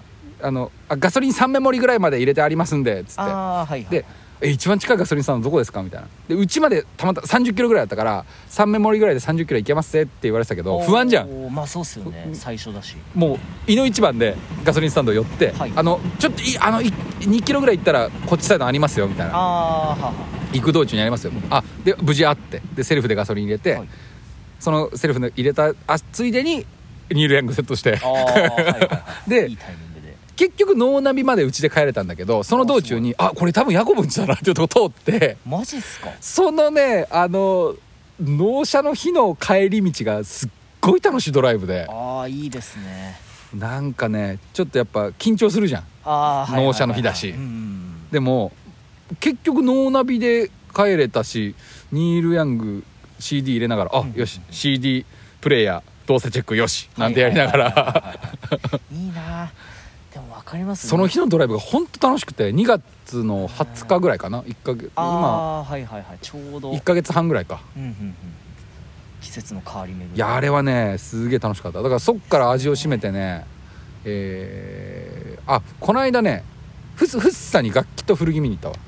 [0.43, 3.21] あのあガソリン3メモリぐらいまで入れてありますんでつって。
[3.21, 3.91] ああはいはい。
[3.91, 4.05] で
[4.43, 5.83] え一番近いガソリンスタンドどこですか？
[5.83, 6.09] みたいな。
[6.29, 12.31] でうちまでたまた30キロぐらいだったから3メモリぐらいで30キロいけますぜって言われてたけど不安じゃんんまあそうっすよね。
[12.33, 12.97] 最初だし。
[13.15, 13.39] もう
[13.71, 15.73] 井の一番でガソリンスタンド寄って、はい。
[15.77, 16.87] あのちょっといあのい
[17.21, 19.33] 2キロぐらい行ったらこっちサイドありますよみたいな。
[19.35, 20.13] ああ
[20.53, 21.33] 行く道中にありますよ。
[21.51, 23.89] あで無事あってでセルフでガソリン入れて、はい。
[24.59, 26.67] そのセルフで入れたあついでに
[27.11, 27.99] ニール・ヤングセットして。
[28.03, 29.51] ああはい で
[30.41, 36.09] 結局ノーナビまでうちで帰れたんだけどその道中にあこれ多分ヤコブんちだなっていうとこ通ってマジっすか？
[36.19, 37.75] そのねあの
[38.19, 40.51] 納車の日の帰り道がすっ
[40.81, 41.87] ごい楽しいドライブで。
[41.91, 43.21] ああいいですね。
[43.55, 45.85] なんかねちょっとやっぱ緊張するじゃん。
[46.07, 47.29] 納車の日だし。
[47.31, 48.51] うんでも
[49.21, 51.55] 結局ノーナビで帰れたし
[51.93, 52.83] ニール・ヤング
[53.19, 55.05] CD 入れながらあよし CD
[55.43, 58.19] プレイヤーどうせチェックよしなんてやりながら。
[58.91, 59.53] いいな
[60.13, 60.91] でも分かりますね。
[60.91, 64.43] その日のドライブが本当楽しくて2月の20日ぐらいかな。
[64.43, 66.19] 1ヶ月今はいはいはい。
[66.21, 66.73] ちょうど。
[66.73, 67.61] 1ヶ月半ぐらいか。
[67.77, 68.15] うんうんうん
[69.21, 70.09] 季節の変わり目い。
[70.15, 71.83] やあれはねすげえ楽しかった。
[71.83, 73.45] だからそっから味を占めてね
[74.05, 76.43] えー、あこの間ね
[76.97, 78.79] フッフッサに楽器と古着見に行ったわ、あ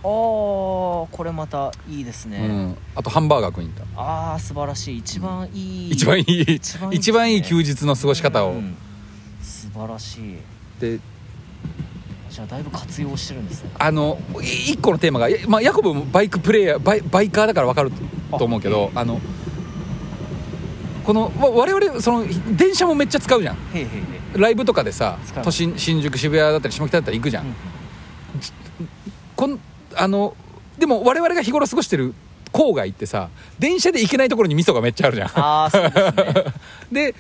[1.04, 4.00] あこれまたいいですね、うん、あとハンバーガー食いに行った。
[4.00, 4.98] ああ素晴らしい。
[4.98, 6.96] 一番いい、一番いい一番いいね。
[6.96, 8.74] 一番いい休日の過ごし方を、うん。
[9.42, 10.38] 素晴らしい。
[10.80, 10.98] で
[12.32, 13.70] じゃあだいぶ活用してるんですね。
[13.78, 17.92] あのい一個のテーマが、いまあ、ヤコブもバイクプレイヤーバイバイカーだから分かる
[18.38, 19.20] と思うけどあの
[21.04, 22.24] このわ我々その
[22.56, 23.56] 電車もめっちゃ使うじゃん。
[23.74, 23.88] へいへいへ
[24.38, 24.40] い。
[24.40, 25.44] ライブとかでさ使う。
[25.44, 27.54] 都心新宿渋谷だったり下北だったり行くじゃん、うん
[29.36, 29.60] こん
[29.94, 30.34] あの
[30.78, 32.14] でも我々が日頃過ごしてる
[32.52, 35.28] 郊外ってさ電車で行けないところに味噌がめっちゃあるじゃん。
[35.38, 36.44] ああそうですね。
[36.92, 37.14] で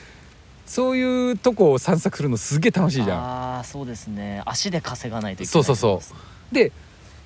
[0.66, 3.18] そういうとこを散策するのすげえ楽しいじゃん。
[3.18, 4.42] ああそうですね。
[4.46, 5.64] 足で稼がないといけない。
[5.64, 6.14] そうそうそ
[6.50, 6.54] う。
[6.54, 6.72] で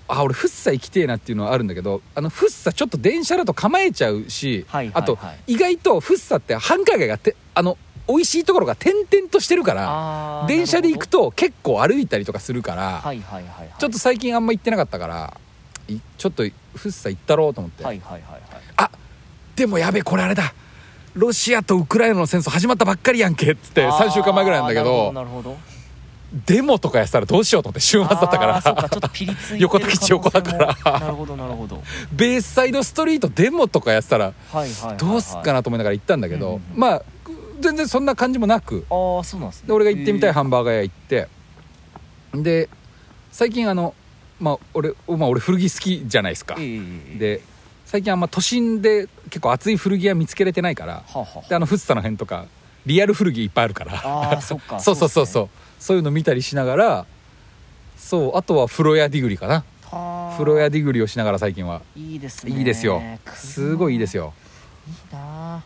[0.08, 5.02] あ俺フッサ行きてえなっていうのはあるんだけどあのフッサちょっと電車だと構えちゃうし、はいはいはい。
[5.02, 7.76] あと意外とフッサって繁華街がてあの
[8.08, 13.70] 美味しいところが点々としてるから電車で行くと結構歩いたりとかするから、はいはいはいはい。
[13.78, 15.36] ちょっと最近あんま行ってなかったから
[15.88, 16.50] いちょっとフ
[16.88, 18.42] ッサ行ったろうと思って、はいはいはいはい。
[18.76, 18.90] あ
[19.56, 20.54] でもやべえこれあれだ
[21.16, 25.56] ロシアとウクライナの戦争始まったばっかりやんけっつって3週間前ぐらいなんだけどなるほど
[26.44, 30.52] デモとかやってたらどうしようと思って週末だったからかちょっとピリついてる横田基地横だか
[30.82, 31.00] ら。
[31.00, 31.82] なるほどなるほど。
[32.12, 34.34] ベースサイドストリートデモとかやってたら
[34.98, 37.02] どうすっかなと思いながら行ったんだけど、まあ
[37.60, 39.68] 全然そんな感じもなくああそうなんですね。
[39.68, 41.28] で俺が行ってみたいはハンバーガー屋行って
[42.34, 42.68] で
[43.30, 43.94] 最近あの
[44.40, 46.80] まあ俺,、まあ、俺古着好きじゃないですか、え
[47.14, 47.18] え。
[47.18, 47.40] で
[47.86, 51.48] 最近あんま都心で結構熱い古着屋見つけれてないからはあはあ。
[51.48, 52.46] であのフッサの辺とか
[52.84, 54.40] リアル古着いっぱいあるから。
[54.42, 55.48] そっか そうそうそうそうう。
[55.78, 57.06] そういうの見たりしながら
[57.96, 59.64] そうあとは風呂屋ディグリかな。
[60.36, 61.80] 風呂屋ディグリをしながら最近は。
[61.94, 62.52] いいですね。
[62.58, 63.00] いいですよ。
[63.34, 64.24] すごいいいですよ。
[64.24, 64.32] よ
[64.88, 65.56] いいな。
[65.56, 65.62] あ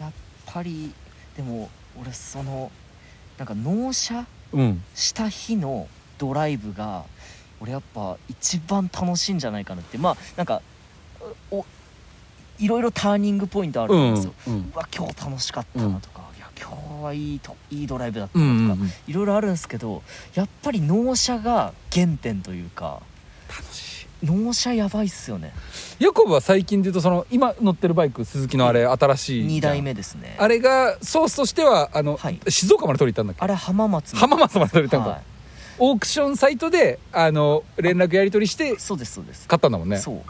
[0.00, 0.12] やっ
[0.46, 0.92] ぱり
[1.36, 1.68] でも
[2.00, 2.72] 俺その
[3.36, 4.82] なんか納車うん。
[4.94, 7.04] した日のドライブが
[7.60, 9.98] 俺やっぱ一番楽しいんじゃないかなって。
[9.98, 10.62] まあなんか
[11.50, 11.64] お
[12.58, 16.68] いろいろターニングポイントあるうんんですよ、うんうわ今日楽しかったなとか、いや今
[17.00, 20.02] 日はいいといいドライブだったうなんとか、うんうんいろいろあるんですけど
[20.34, 23.00] やっぱり納車が原点というか
[23.48, 25.54] 楽し納車やばいっすよね。
[25.98, 29.46] いヤコブは最近で言うとその今乗ってるバイク鈴木のあれ新しい。
[29.46, 30.36] 2じゃん代目ですね。
[30.38, 32.38] あれがソースとしてはあの、はい。
[32.46, 33.42] 静岡まで取り行ったんだっけ？
[33.42, 34.18] あれ浜松の。
[34.18, 35.22] 浜松まで取り行ったんだ、はい。
[35.78, 39.96] オークションサイトであの連絡やり取りしてそうですそうです、買ったんだもんね。
[39.96, 40.22] そう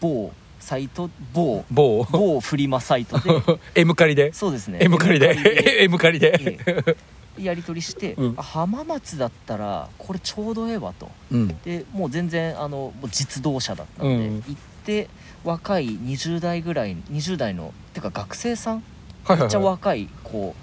[0.00, 3.60] 某サイト某某某フリマサイトで。
[3.74, 4.32] M 借りで？
[4.32, 4.78] そうですね。
[4.82, 5.82] M 借り M 借りで。
[5.84, 6.40] M 借りで？
[6.40, 6.94] え
[7.38, 7.44] え。
[7.44, 8.34] やり取りして、うん。
[8.36, 11.08] あ浜松だったらこれちょうどええわと。
[11.30, 11.48] うん。
[11.62, 14.42] でもう全然あのもう実動車だったんで、うん。
[14.42, 15.08] 行って
[15.44, 18.82] 若い20代ぐらい20代のてか学生さん？
[19.24, 20.54] はいめっちゃはいは若い子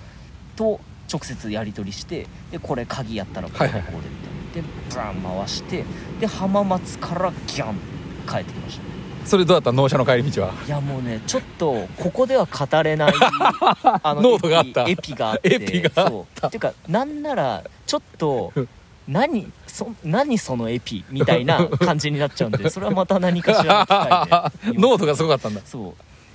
[0.57, 4.67] と直接やり取りしてでこれ鍵やったらこれはいはいこれみたいな。
[4.67, 5.85] でブラン回して
[6.19, 7.75] で浜松からギャン
[8.27, 8.83] 帰ってきました。
[8.83, 8.84] い
[9.25, 9.71] それどうだった？
[9.71, 10.53] 納車の帰り道は？
[10.65, 13.13] いやもうねちょっとここでは語れない
[14.03, 14.87] あのノートがあった。
[14.87, 16.09] エピがあってエピがあった。
[16.09, 16.45] そう。
[16.47, 18.53] っていうかなんならちょっと
[19.07, 23.89] 何そ何そのエピみたいな感じになっちゃうんで それはまた何かしらの機
[24.63, 24.77] 会で。
[24.79, 25.61] 濃度がすごかったんだ。
[25.65, 25.93] そう。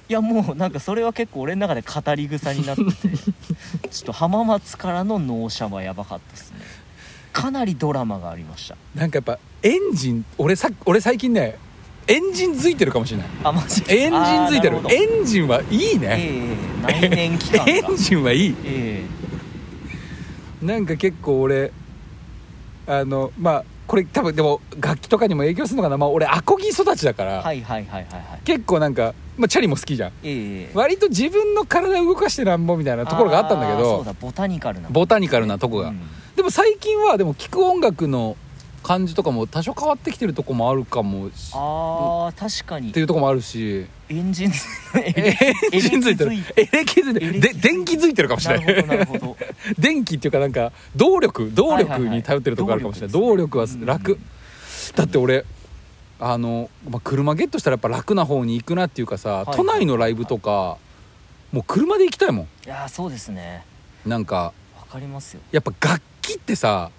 [0.09, 6.59] いやもうなんかそれは結構俺の中で語り草になっててちょっと浜松からの納車はやばかったですね。
[7.33, 8.77] かなりドラマがありました。
[8.97, 11.57] なんかやっぱエンジン俺さ俺最近ね
[12.07, 13.27] エンジンづいてるかもしれない。
[13.45, 14.77] あマジエンジンづいてる。
[14.77, 14.95] あーなほど。
[14.95, 18.57] エンジンはいいえね、え内燃機関がエンジンはいい。
[18.65, 19.05] え
[20.63, 21.73] なんか結構俺
[22.87, 28.41] あのまあこれ多分でも楽器とかにも影響するのかな、まあ、俺アコギ育ちだから、えはいはいはいはいはい。
[28.45, 30.13] 結構なんか、まあ、チャリも好きじゃん。
[30.23, 34.13] ええ割と自分の体を動かしてなんぼみたいなところがあったんだけあーそうどだ。
[34.21, 36.01] ボタニカルなボタニカルなとこが、うん。
[36.37, 38.37] でも最近はでも聴く音楽の
[38.83, 42.91] 感じとかも多少変わってきてるとこもあるかもしあー確かに。
[42.91, 43.87] っていうとこもあるし。
[44.09, 44.65] エンジンつ
[44.99, 46.33] エンジンついてる。
[46.57, 47.61] エレキづいてる。
[47.61, 48.67] 電気づいてるかもしれない。
[48.67, 49.37] なるほどなるほど。
[49.79, 52.17] 電気っていうかなんか動力動力はいはいはい。
[52.17, 53.13] に頼ってるとこあるかもしれない。
[53.13, 54.19] 動動力は楽、
[54.97, 55.45] だって俺
[56.19, 60.79] あの、まあ、車ゲットしたらやっぱ楽な方に行くなっていうかさ、い都内のライブとか
[61.53, 63.65] もう車で行きたいもいやーそうですね。
[64.07, 65.41] んなんかわかりますよ。
[65.53, 66.91] やっぱ楽器ってさ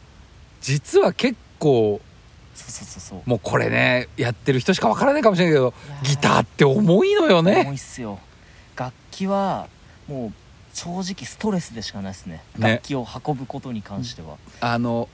[0.62, 3.21] 実は結構そうそうそうそう。
[3.30, 8.19] もうこれねやってる人しかわからないかもしれないけどギターって重いのよ重ねいっすよ。
[8.76, 9.67] 楽器は
[10.08, 10.34] もう
[10.74, 12.43] 正直ストレスでしかないですね。
[12.58, 12.71] ね。
[12.74, 15.10] 楽器を運ぶことに関しては、あの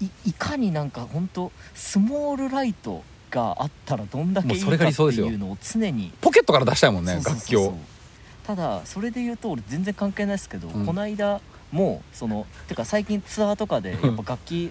[0.00, 6.12] いいかになんか本当スモールライトがあったらどんだけいいかっていうのを常に。
[6.20, 7.74] ポケットから出したいもんね楽器を。
[8.46, 10.86] ただそれで言うと俺全然関係ないですけど、うん。
[10.86, 11.40] この間
[11.72, 14.70] もそのてか最近ツアーとかでやっぱ楽器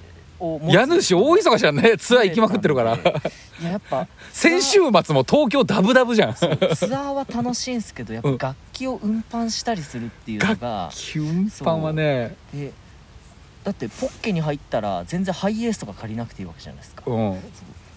[0.72, 3.00] 家主大忙しだねツアー行きまくってるからい
[3.64, 12.72] ややっぱ先週末も東京ダブダブじゃんツアーは楽しいんですけどやっぱ楽器を運搬したりするっていうのが、楽器運搬はねで
[13.64, 17.40] だってポッケに入ったら全然ハイエースとか借りなくていいわけじゃないですかうん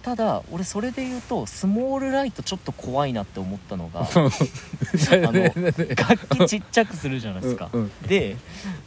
[0.05, 5.33] ただ俺それで言うとスモールライトちょっと怖いなって思ったのが の
[5.97, 7.91] 楽器ちっちゃくするじゃないですか、うんうん。
[8.07, 8.37] で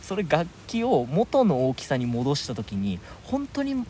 [0.03, 3.83] それ楽器を元の大きさに戻した時に本当に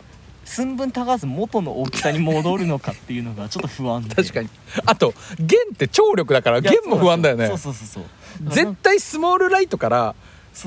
[0.45, 4.15] 寸分たがず元の大きさに戻るのかっていうのがちょっと不安で。
[4.15, 4.49] 確かに。
[4.85, 7.47] あと弦って張力だから弦も不安だよね。
[7.47, 8.49] そうそうそうそう。
[8.49, 10.15] 絶対スモールライトから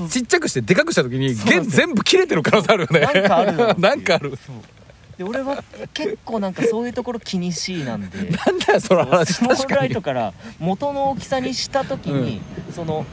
[0.09, 2.99] ちっちゃくしてでかくした時に弦全部切れてる可能性あるよね。
[2.99, 4.37] なんかあるなんかある。
[4.45, 4.55] そう
[5.21, 8.17] で俺は結構なんかそういうところ気にしいなんで。
[8.45, 9.33] なんだよその話。
[9.33, 12.41] スモールライトから元の大きさにした時に、
[12.73, 13.05] その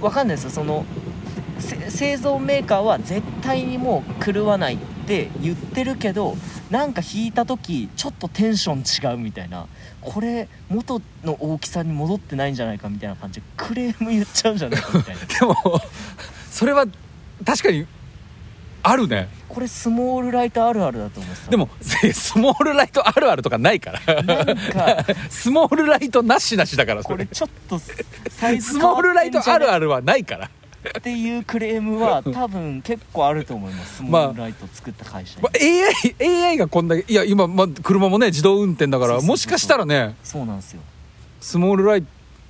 [0.00, 0.50] わかんないですよ。
[0.50, 0.84] その
[1.58, 6.36] せ製造メーカーは絶対にもう狂わないって言ってるけど
[6.70, 9.66] なんか弾いた時ちょっとテンション違うみたいな。
[10.02, 15.20] これ元の大きさに戻ってないんじゃないかみたいな感じでクレーム言っちゃうんじゃないかみたいな。
[15.24, 15.80] でも
[16.50, 16.84] それは
[17.44, 17.86] 確かに
[18.88, 19.28] あるね。
[19.48, 24.00] これスモールライトあるあるだと思いますでもせ スモールライトあるあるとかないから。
[25.30, 27.80] スモールライトなしなしだからこれちょっと
[28.30, 30.50] サイズスモールライトあるるあるはないから。
[30.98, 33.96] っていうクレームは多分結構あると思います。
[33.96, 40.14] スモールライト作った会社に、まあ AI, AI がこんだけいや今、まあ、車もね自動運転だからもしかしたらね。
[40.22, 40.80] そうなんですよ。
[41.40, 42.04] スモールライ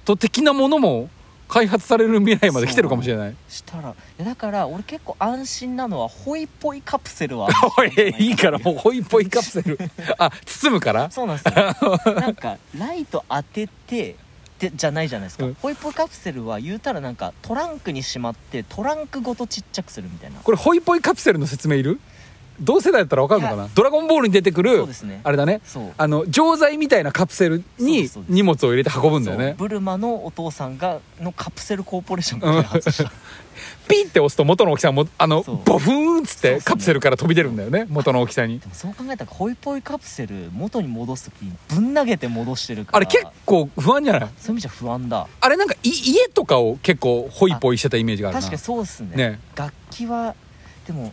[0.05, 1.09] ト的なものも
[1.49, 3.35] 開発される未来まで来てるかもしれない。
[3.49, 9.79] したらだから俺結構安心なのはホイっぽいカプセルは おいいいからもうホイポイカプセル。
[10.19, 11.11] あ包むから？
[11.11, 12.15] そうなんですよ。
[12.21, 14.17] なんかライト当てて
[14.59, 15.57] でじゃないじゃないですか、うん。
[15.61, 20.41] ホイップカプセルは言うたらなんかトランクにしまってトランクごとちっちゃくするみたいな。
[20.41, 22.01] これホイポイカプセルの説明いる？
[22.61, 25.21] 同世代だったら分かるのかいなドラゴンボールに出てくそるうですね。
[25.25, 25.61] あれだね。
[25.99, 29.55] あの錠剤みたいなカプセルに荷物を入れて運ぶんだよね。
[29.59, 33.13] ブルマのお父さんがのカプセルコーポレーションが開発した。
[33.89, 38.59] ピッて押すと元の大きさもあのボフーンっつってカプセルから飛び出るんだよね元の大きさに。
[38.59, 42.97] でもそう考えたらホイポイカプセル元に戻す時にぶん投げて戻してるから。
[42.99, 44.29] あれ結構不安じゃない？
[44.39, 45.27] そういう意味じゃ不安だ。
[45.41, 48.41] あれなんかい家とかを結構ホイポイしてたイメージがあるな。
[48.41, 49.17] 確かにそうっすね。
[49.17, 49.41] ね。
[49.55, 50.35] 楽器は
[50.87, 51.13] でも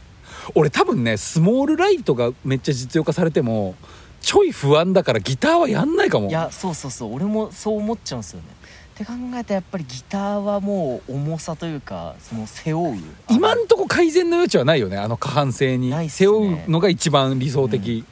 [0.56, 3.75] 俺多分ねスモールライトがめっちゃ実用化されても
[4.21, 6.29] ちょい不安だからギターはやんないかも。
[6.29, 8.45] いやそうそうそう俺もそう思っちゃうんですよね。
[8.93, 13.01] って考えたらやっぱりギターはもう重さというかその背負う。
[13.29, 15.89] 今んとこ改善の余地はないよねあの過半性に。
[15.89, 18.06] ないっす背ね負うのが一番理想的、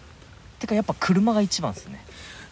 [0.59, 2.03] てかやっぱ車が一番ですね。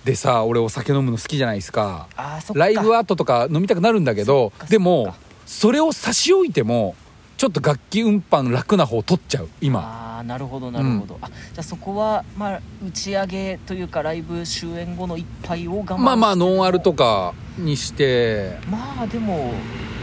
[0.03, 2.07] でさ俺お酒飲むの好きじゃないですか。
[2.53, 5.13] ライブアートとか飲みたくなるんだけどでも
[5.45, 6.95] それを差し置いても
[7.39, 9.79] ちょっと楽器運搬楽な方取っちゃう今。
[9.79, 18.59] ああなるほどなるほど、あじゃあそこはまあ打ち上げというかライブ終演後の一杯を我慢まあまあノンアルとかにして。
[18.69, 19.53] まあでも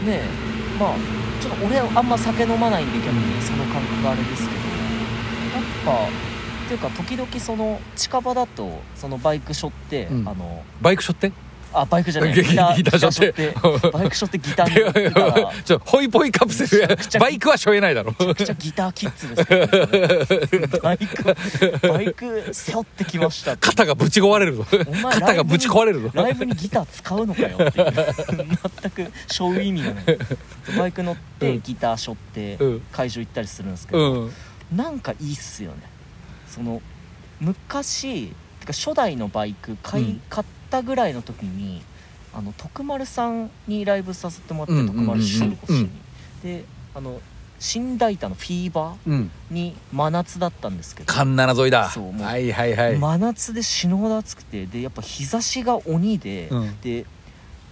[0.03, 0.23] ね
[0.79, 0.95] まあ
[1.39, 4.61] ちょっと俺あんま酒飲まないんで逆にその感覚があれですけど。
[5.85, 10.27] ぱっていうか時々その近場だとそのバイク背負って、うん。
[10.27, 11.31] あのバイク背負って？
[11.81, 12.33] あバイクじゃない。
[12.33, 12.75] ギギター。
[12.77, 13.91] ギター背負って。
[13.91, 15.53] バイク背負ってギターに乗ってたら。
[15.63, 18.15] ちょホイポイカプセルバイクは背負えないだろ。
[18.19, 23.53] めちゃくちゃギターキッズですバイクバイク背負ってきました。
[23.53, 24.65] って肩がぶち壊れるぞ。
[25.11, 26.11] 肩がぶち壊れるぞ。
[26.13, 27.57] ライブにギター使うのかよ。
[27.67, 27.93] っていう
[28.91, 30.05] 全く背負う意味がない
[30.77, 32.81] バイク乗ってうんギター背負ってうん。
[32.91, 34.31] 会場行ったりするんですけうど、ん。
[34.75, 35.77] なんかいいっすよね。
[36.47, 36.81] その
[37.39, 40.21] 昔てか初代のバイク買い、うん。
[40.29, 41.81] 買ったぐらいの時に
[42.33, 45.91] あの徳丸さんにライブさせてもらって、うん徳丸師匠と一緒に、うん
[46.43, 47.19] であの
[47.59, 49.31] 新大田のフィーバうん。
[49.49, 51.11] ーに真夏だったんですけど。
[51.11, 51.89] 環七沿いだ。
[51.89, 56.79] そうはいはいはい、真夏で死ぬほど暑くてでやっぱ日差しが鬼で、うん。
[56.81, 57.05] で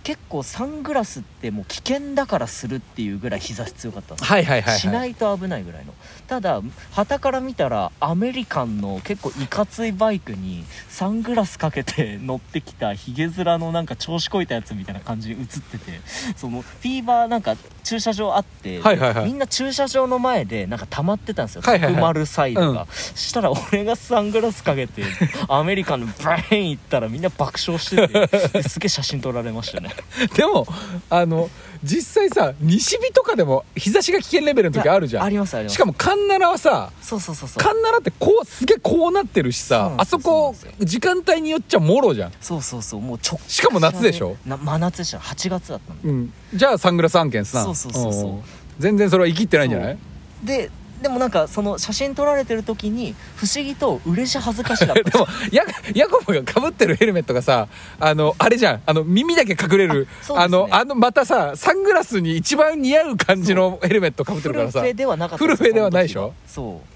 [0.05, 4.35] 結構サングラスってもう危険だからするっていうぐらい日差し強かったんですよ。
[4.35, 4.79] はいはいはいはい。
[4.79, 5.95] しないと危ないぐらいの。
[6.27, 15.99] ただ旗から見たらアメリカンの結構いかついバイクにサングラスかけて乗ってきたヒゲ面のなんか調子こいたやつみたいな感じに映ってて
[16.35, 17.55] そのフィーバーなんか
[17.86, 19.26] 駐車場あって、はいはいはい。
[19.26, 21.93] みんな駐車場の前でなんか溜まってたんですよ、はいはいはい。
[21.93, 22.88] 徳丸サイドが、うん。
[23.15, 25.04] したら俺がサングラスかけて
[25.48, 29.91] アメリカンのバーン行ったらみんな爆笑しててですげえ写真撮られましたね。
[30.36, 30.67] でも
[31.12, 31.50] あの
[31.83, 35.23] 実際さ西日とかでも日差しが危険レベルの時あるじゃん。
[35.23, 35.73] ありますあります。
[35.75, 37.63] しかも環七はさそうそうそうそう。
[37.63, 42.31] 環七ってこうすげえこうなってるしそうなんですよさあそこそうなんで時間帯によっちゃもろじゃん。
[42.41, 44.38] そうそうそうもう直しかも夏でしょ？
[44.45, 45.17] な真夏でした。
[45.19, 46.33] 8月だったんでうん。
[46.53, 47.63] じゃあサングラス案件さ。
[47.63, 48.31] そうそうそうそう。
[48.31, 48.41] ん。
[48.79, 49.97] 全然それは生きってないんじゃない？
[50.43, 50.69] で
[51.01, 57.67] でもなんかその写真撮られてる時に不思議と嬉し恥ずかしだったんでもヤヤコブがかぶってるヘルメットがさ
[57.99, 58.81] あのあれじゃん。
[58.86, 60.47] あの耳だけ隠れるあね。
[60.49, 64.79] のあのまたさサングラスに一番似合う感じのヘルメットかぶってフるからさ。
[64.81, 66.34] ルフェではなかったフルフェではないでしょ？
[66.47, 66.89] そう。
[66.89, 66.94] だ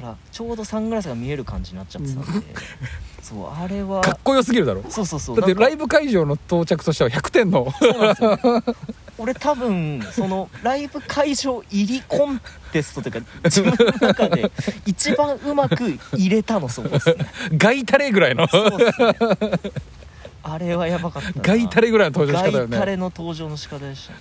[0.00, 2.46] からちょうどサングラスが見える感じになっちゃってたんで。
[3.22, 4.00] そうあれは。
[4.00, 4.82] かっこよすぎるだろ？
[4.88, 5.40] そうそうそう。
[5.40, 7.70] だってライブ会場の到着としては100点の。
[7.78, 8.62] そうなんですよ。
[9.18, 12.40] 俺多分そのライブ会場入りコン
[12.72, 14.50] テストというか 自分の中で
[14.86, 17.16] 一番うまく入れたのそうですね。
[17.56, 18.46] ガイタレぐらいの。
[18.46, 19.16] そうですね。
[20.44, 21.34] あれはやばかったな。
[21.42, 22.70] ガイタレぐらいの登場仕方よね。
[22.70, 24.18] ガイタレの登場の仕方でしたね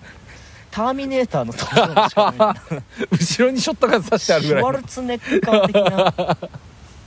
[0.78, 4.70] ターミネーターの登場の仕方みたいな 後ろにショットガン刺してあるぐらいの。
[4.70, 6.38] シュワルツェネッガー的な。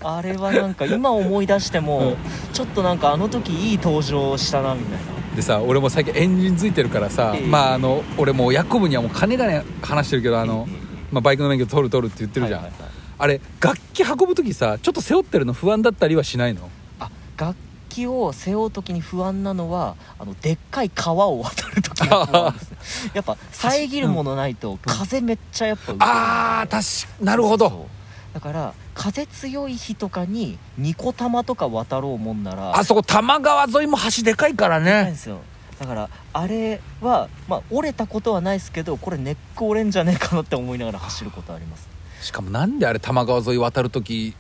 [0.03, 2.17] あれはなんか今思い出しても、うん。
[2.53, 5.37] ちょっとなんかあの時いい登場したなみたいな。
[5.37, 7.47] でさ俺も最近エンジンついてるからさ、ええ。
[7.47, 10.77] まああの俺もうヤコブにはもう金がね話してるけどあの、ええ。
[11.13, 12.91] まあ、バイクの免許取る取るって言ってるじゃん、はいはいはい。
[13.19, 16.69] あれ楽器運ぶ時さちょっと背負ってるの不安だったりはしないの？
[16.99, 17.55] あ楽
[17.91, 23.11] 器を背負う時に不安なのはあのでっかい川を渡る時が不安ですね。
[23.15, 27.89] やっぱ 遮るものないと風めっちゃやっぱ受けるあー確かなるほど。
[28.33, 34.91] だから風強い日とかにニコ玉とか渡ろうもんならあそこ多摩川沿いも橋でかいからね。
[34.93, 35.41] ないんですよ。
[35.81, 41.89] だからあれはまあ折れたことはないですけどこれネック折れんじゃねえかなって思いながら走ることあります。
[42.21, 44.35] しかもなんであれ多摩川沿い渡る時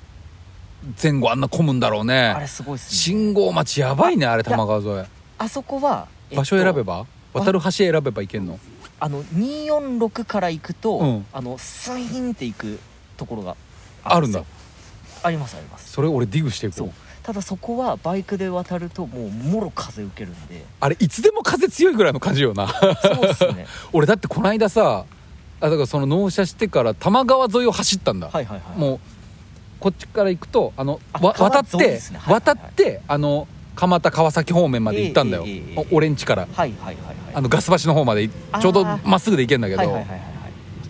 [1.02, 2.96] 前後あんな混むんだろうあねれすごいっすね。
[2.96, 5.08] 信号待ちやばいねあれ多摩川沿い。
[5.38, 7.06] あそこは、えっと場所選べば？
[7.32, 8.58] 渡る橋選べばいけんの？
[8.98, 11.26] あの246から行くと、うん。
[11.32, 12.78] あのスイーンって行く
[13.16, 13.56] ところが
[14.04, 14.56] あるんだですよ。
[15.22, 15.92] ありますあります。
[15.92, 16.78] それ俺ディグしていこう。
[16.78, 16.90] そう。
[17.22, 20.64] ただそこはバイクで渡るともうもろ風受けるんで。
[20.80, 22.68] あれいつでも風強いぐらいの感じよな。
[22.68, 23.66] そうですね。
[23.92, 25.04] 俺だってこの間さ
[25.60, 28.78] あだからその納車してから多摩川沿いを走ったんだ、はいはいはい。
[28.78, 29.00] もう
[29.80, 32.60] こっちから行くとあのあわ渡って、ねはいはい渡はい。
[32.70, 36.42] ってあの蒲田川崎方面まで行ったんだよ、ええええええ俺ん家から。
[36.42, 37.16] はいはいはいはい。
[37.34, 38.60] あのガス橋の方までいあー。
[38.60, 40.30] ちょうどまっすぐで行けんだけど、はいはいはいはいはい。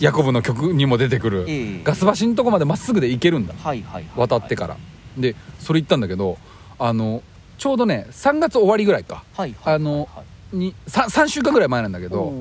[0.00, 1.83] ヤコブの曲にも出てくる、ええ。
[1.85, 3.55] ガス橋のとこまでまっすぐで行けるんだ。
[3.55, 4.76] はいはいはい渡ってから。
[5.16, 6.38] でそれ行ったんだけど
[6.79, 7.22] あの
[7.59, 9.22] ちょうどね3月終わりぐらいか。
[9.37, 10.57] はいはいあのはい。
[10.57, 12.33] に 3, 3週間ぐらい前なんだけど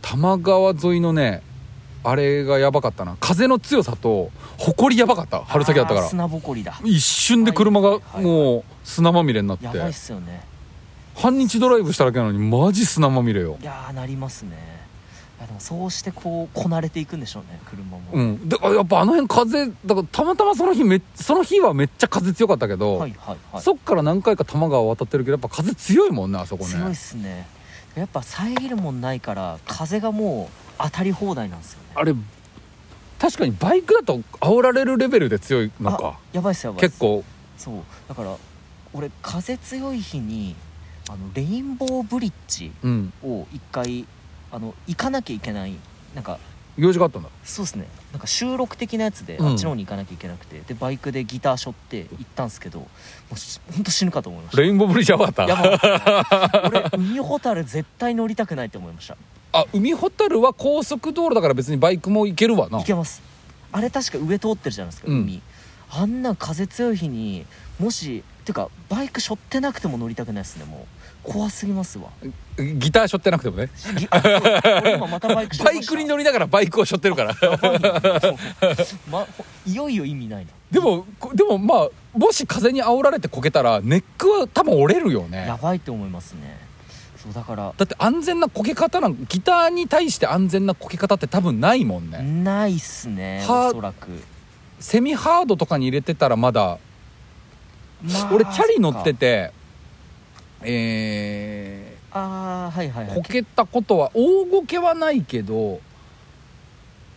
[0.00, 1.42] 多摩川沿いのね
[2.02, 3.16] あれがやばかったな。
[3.20, 5.42] 風の強さと埃やばかった。
[5.44, 6.06] 春先だったから。
[6.08, 6.80] 砂ぼこりだ。
[6.84, 8.24] 一瞬で車がはいはいはい。
[8.24, 9.66] もう砂まみれになって。
[9.66, 10.42] やばいっすよね。
[11.14, 13.58] 半日ドライブしただけなのにマジ砂まみれよ。
[13.60, 14.80] いやーなりますね。
[15.38, 18.48] いやでもそうしてこうこなれていくんでしょうね車も、うん。
[18.48, 23.62] でやっぱあの辺風だからたまたまその日めっその日はめっちゃ風強かったけど、はいはいはい。
[23.62, 27.46] そっから何回か多摩川渡ってるけどやっぱ風強いもんねあそこね強いっすね
[27.94, 31.86] やっぱ遮るもんないから風がもう当たり放題なんですよね。
[31.94, 32.14] あれ
[33.18, 36.88] 確かにバイクだと煽られるレベルで強いのあかやばいっすやばいっす。
[36.88, 37.24] 結構。
[37.58, 37.74] そう。
[38.08, 38.36] だから
[38.92, 40.56] 俺風強い日に
[41.08, 43.12] あのレインボーブリッジうん。
[43.22, 44.06] を一回
[44.50, 45.74] あの行かなきゃいけない
[46.14, 46.38] なんか
[46.80, 47.28] 用事があったんだ。
[47.44, 47.86] そうですね。
[48.12, 49.46] なんか収録的なやつでうん。
[49.48, 52.88] あっちの方に行かなきゃいけなくて、でバイクでギター背負って行ったんですけども
[53.32, 54.62] うしほんと死ぬかと思いました。
[54.62, 55.46] レインボーブリッジやばかった。
[55.46, 59.16] やばかった俺海ホタル絶対乗りたくないって思いました。
[59.52, 62.80] あ海ホタルは高速道路だから別にバイクも行けるわな。
[62.80, 63.22] いけます。
[63.72, 65.20] あれ確か上通ってるじゃないですかうん。
[65.22, 65.42] 海、
[65.90, 67.46] あんな風強い日に
[67.78, 72.08] もしてかバイク背負ってなくても乗りたくないですねもう怖すぎますわ。
[72.56, 73.70] ギター背負ってなくてもね。
[73.96, 74.42] ぎあそう
[74.82, 75.92] 俺今またバイク背負バイいました。
[75.96, 77.34] クに乗りながらバイクを背負ってるから。
[79.10, 80.50] ま、ほいよいよ意味ないな。
[80.70, 85.46] でもこでもまあもし風に煽られてこけたらネックは多分折れるよね。
[85.46, 86.58] やばいと思いますね。
[87.22, 87.74] そうだから。
[87.76, 94.08] だって安全なこけ方なんギターに対して安全なこけ方って多分ないもんね、ないっすねはおそらく、
[94.78, 96.78] セミハードとかに入れてたらまだ。
[98.02, 99.52] まあ俺チャリ乗ってて
[100.62, 103.16] えああはいはいー、はい。
[103.16, 105.80] こけたことは大ごけはないけど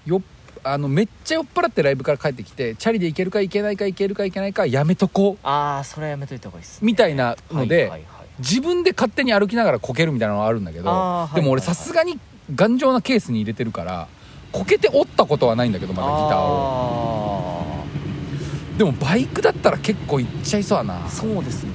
[0.05, 0.21] よっ
[0.63, 5.37] あのめっちゃ酔っ払ってライブから帰ってきてチャリで行けるか行けないか行けるか行けないかやめとこう。
[5.45, 8.27] ああそれはやめといた方がいいっす、ね、みたいなので、はいはいはい。
[8.39, 11.75] 自分で勝手に歩きながらこけるみたいなのはあるんだけど、あーでも俺はいはいはい。
[11.75, 12.19] さすがに
[12.55, 14.07] 頑丈なケースに入れてるから
[14.51, 17.57] こけて折ったことはないんだけどまだギターを。
[17.81, 20.99] あでもバイクだったら結構いっちゃいそうやな。
[21.01, 21.71] ーそうですね。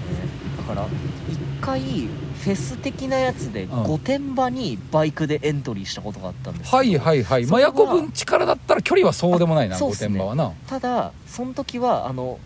[0.56, 1.07] だから一
[1.68, 3.82] 回フェス的なやつでうん。
[3.82, 7.44] 御殿場にバイクでエントリーしたことがあったんですはいはいはい。
[7.44, 10.52] それはマヤコ分力だったら距離はそうでもないな御殿場はな。
[10.66, 12.38] ただその時はあの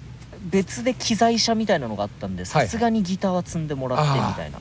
[0.51, 4.59] 別で機材車みたいなのがあったんでさすがにギターは積んでもらってみたいな、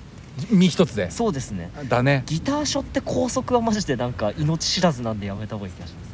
[0.52, 1.10] 身一つで。
[1.10, 1.72] そうですね。
[1.90, 2.22] だね。
[2.28, 6.12] ギターショって高速はマジでなんか命知らずなんでやめた方がいい気がします。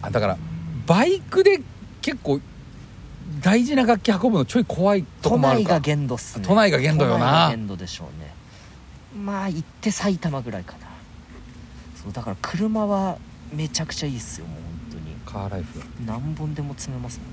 [0.00, 0.38] あだから
[0.86, 1.60] バイクで
[2.00, 2.40] 結構
[3.40, 5.80] 大事な楽器運ぶのちょい怖いとこ都内がもあるか。
[5.80, 6.44] 限度っすね。
[6.46, 7.18] 都内が限度よな。
[7.18, 8.34] 都内が限度でしょうね。
[9.22, 10.86] まあ行って埼玉ぐらいかな。
[12.02, 13.18] そうだから車は
[13.52, 14.76] めちゃくちゃいいっすよもう本
[15.26, 17.32] カーライフ当に何本でも積めますもんね。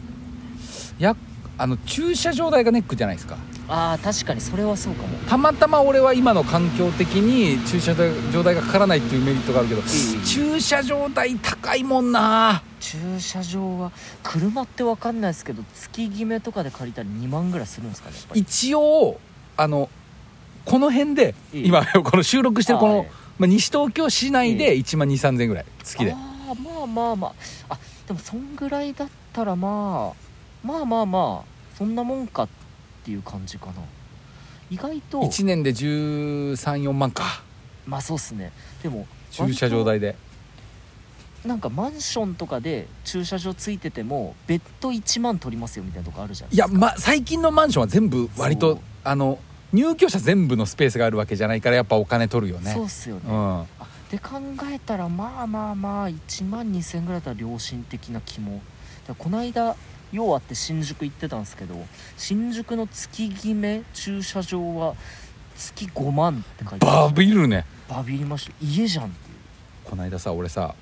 [1.00, 1.16] や
[1.58, 3.38] あの駐車場代がネックじゃないですか
[3.68, 5.18] あー確かにそれはそうかも。
[5.30, 9.82] たまたま俺は今の環境的に駐車場代がかからないっていうメリットがあるけど
[10.26, 12.62] 駐車場代高いもんな。
[12.80, 13.92] 駐車場は
[14.22, 18.42] 車って分かんないですけど月決めとかで借りたら2万ぐらいするんですかねやっぱり。
[18.42, 19.20] 一応
[19.56, 19.90] あの
[20.66, 23.08] この辺でいい今 この収録してるこのはい、
[23.40, 26.12] まあ、西東京市内で1万2 3 0 0 0ぐらい好きで。
[26.12, 26.18] あ
[26.52, 27.34] あまあまあまあ。
[27.76, 32.48] あでもそんぐらいだったらまあまあまあまあそんなもんかっ
[33.04, 33.74] ていう感じかな。
[34.70, 37.44] 意外と1年で134万か。
[37.86, 38.52] まあそうっすね。
[38.82, 40.16] でも駐車場代で。
[41.46, 49.40] なんかマンションとかで駐車場ついてても別途1万取りますよみたいなとこあるじゃないいや、ま、最近のマンションは全部割とあの
[49.74, 52.72] 入居者全部のスペースがあるわけじゃないからやっぱお金取るよね。
[52.72, 53.62] そうっすよね、うん。
[53.62, 53.66] あ
[54.10, 54.40] で考
[54.72, 58.62] えたらまあまあまあ1万2000円ぐらいだったら良心的な気も。
[59.08, 59.76] だこの間
[60.14, 61.76] 用あって新宿行ってたんですけど
[62.18, 64.96] 新宿の月決め駐車場は
[65.56, 67.66] 月5万って書いてバビるね。
[67.90, 68.54] バビりました。
[68.62, 69.36] 家じゃんっていう。
[69.84, 70.76] この間さ俺さ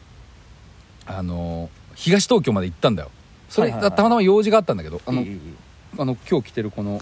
[1.06, 3.12] あの東東京まで行ったんだよ。
[3.50, 3.96] それ、はいはいはい。
[3.96, 5.40] たまたま用事があったんだけどあの,、いえいえい
[5.98, 7.02] あの今日着てるこの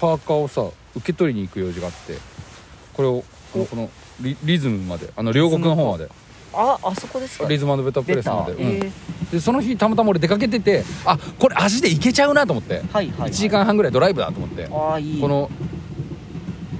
[0.00, 0.62] パーカーをさ
[0.96, 2.18] 受け取りに行く用事があって
[2.92, 3.90] これをこのこの
[4.20, 6.04] リリズムまであの両国の方まで。
[6.04, 6.25] え
[6.56, 7.48] ああそこですか。
[7.48, 8.60] リズムベタプレスまで、うん。
[8.60, 8.92] えー。
[9.32, 14.68] でその日たまたま俺出かけててあこれ足で行けちゃうなと思って、はいはい、はい、1時間半ぐらいドライブだと思って。
[14.70, 15.20] ああいい。
[15.20, 15.50] この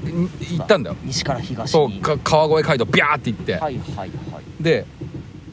[0.07, 0.97] ん行ったんだよ。
[1.05, 1.68] 西から東に。
[1.68, 4.11] そうか川越街道ビャーって行って、はいはいはい。
[4.61, 4.87] で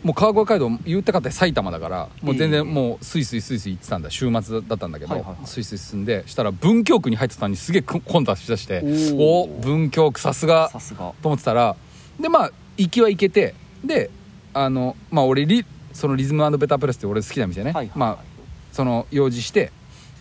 [0.04, 4.10] もう川越街道言ってかって埼玉だからもう全ええ然もうスイスイスイスイ行ってたんだ。
[4.10, 5.48] 週末だったんだけど、はいはいはい。
[5.48, 8.84] スイスイ進んでしたら文京区に入ってたのにすげえ混雑しだして
[9.16, 10.70] おお文京区さすが。
[10.70, 11.14] さすが。
[11.22, 11.76] と思ってたら
[12.20, 14.10] でまあ行きは行けてで
[14.54, 17.98] あのまあ俺リそのリズムベタプレスって俺好きな店ね、はいはいはい。
[17.98, 18.24] まあ
[18.72, 19.72] その用事して。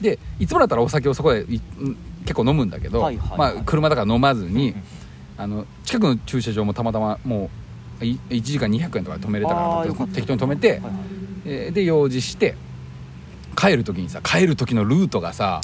[0.01, 4.75] でいつもだったらお酒をそこで結構飲むんだけど、はいはいはいまあ、車だから飲まずに、
[5.39, 7.51] あの近くの駐車場もたまたまも
[8.01, 10.93] うい1時間200円とかで止めれたから適当に止めて、はいはい。
[11.45, 12.57] えーで用事して
[13.57, 15.61] 帰る時にさ帰る時のルートがさ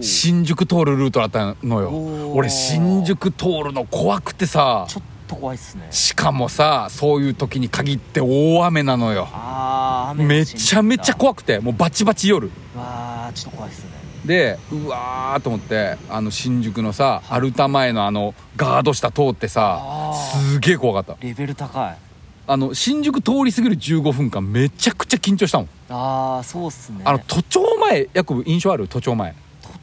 [0.00, 2.32] 新宿通るルートだったのよ。
[2.32, 4.86] 俺新宿通るの怖くてさ。
[4.88, 5.02] ちょっ
[5.34, 5.86] と怖いっすね。
[5.90, 9.28] しかもさそういう時に限って大雨なのよ。
[9.32, 12.48] ああめちゃめちゃい怖くてもうバチバチ夜。
[12.76, 13.90] わあちょっと怖いっすね。
[14.24, 21.26] でうわーと思ってあの新宿のさアルタ前のあのガード下通ってさすげえ怖かった。
[21.26, 21.96] レベル高い。
[22.44, 27.00] あの新宿通り過ぎる15分間めちゃくちゃ緊張したもん、ああそうっすね。
[27.04, 28.88] あの都庁前ヤコブ印象ある？
[28.88, 29.32] 都庁前。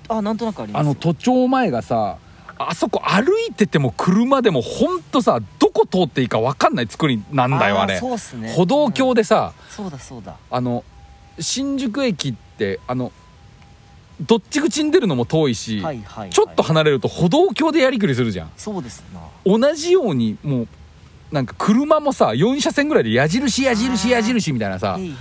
[0.07, 2.17] とあなんとなくありますあの都庁前がさ
[2.59, 7.93] あそこ歩いてても車でもほんとさどここ通っていいか分かんない作りなんだよあれ。
[7.93, 8.53] ね。
[8.55, 9.73] 歩道橋でさ、うん。
[9.73, 10.35] そうだそうだ。
[10.51, 10.83] あの
[11.39, 13.13] 新宿駅ってあの
[14.19, 16.29] どっち口に出るのも遠いし、はいはいはい。
[16.31, 18.51] ちょっと離れると歩道橋でやりくりするじゃん。
[18.57, 19.21] そうですな。
[19.45, 20.67] 同じようにもう
[21.31, 25.15] なんか車もさ4車線ぐらいで矢印矢印矢印みたいなさ右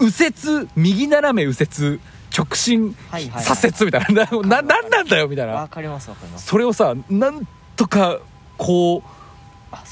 [0.00, 2.00] 折右斜め右折
[2.38, 4.24] 直進左折みたいな。
[4.46, 5.54] なななんなんだよみたいな。
[5.54, 6.46] わかりますわかります。
[6.46, 8.18] それをさなんとか
[8.56, 9.02] こ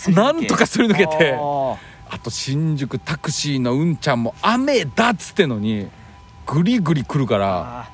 [0.06, 5.88] うなんとかすり抜けてあと新宿タクシーのうんちゃんも雨だっつってのに
[6.46, 7.90] グリグリ来るから。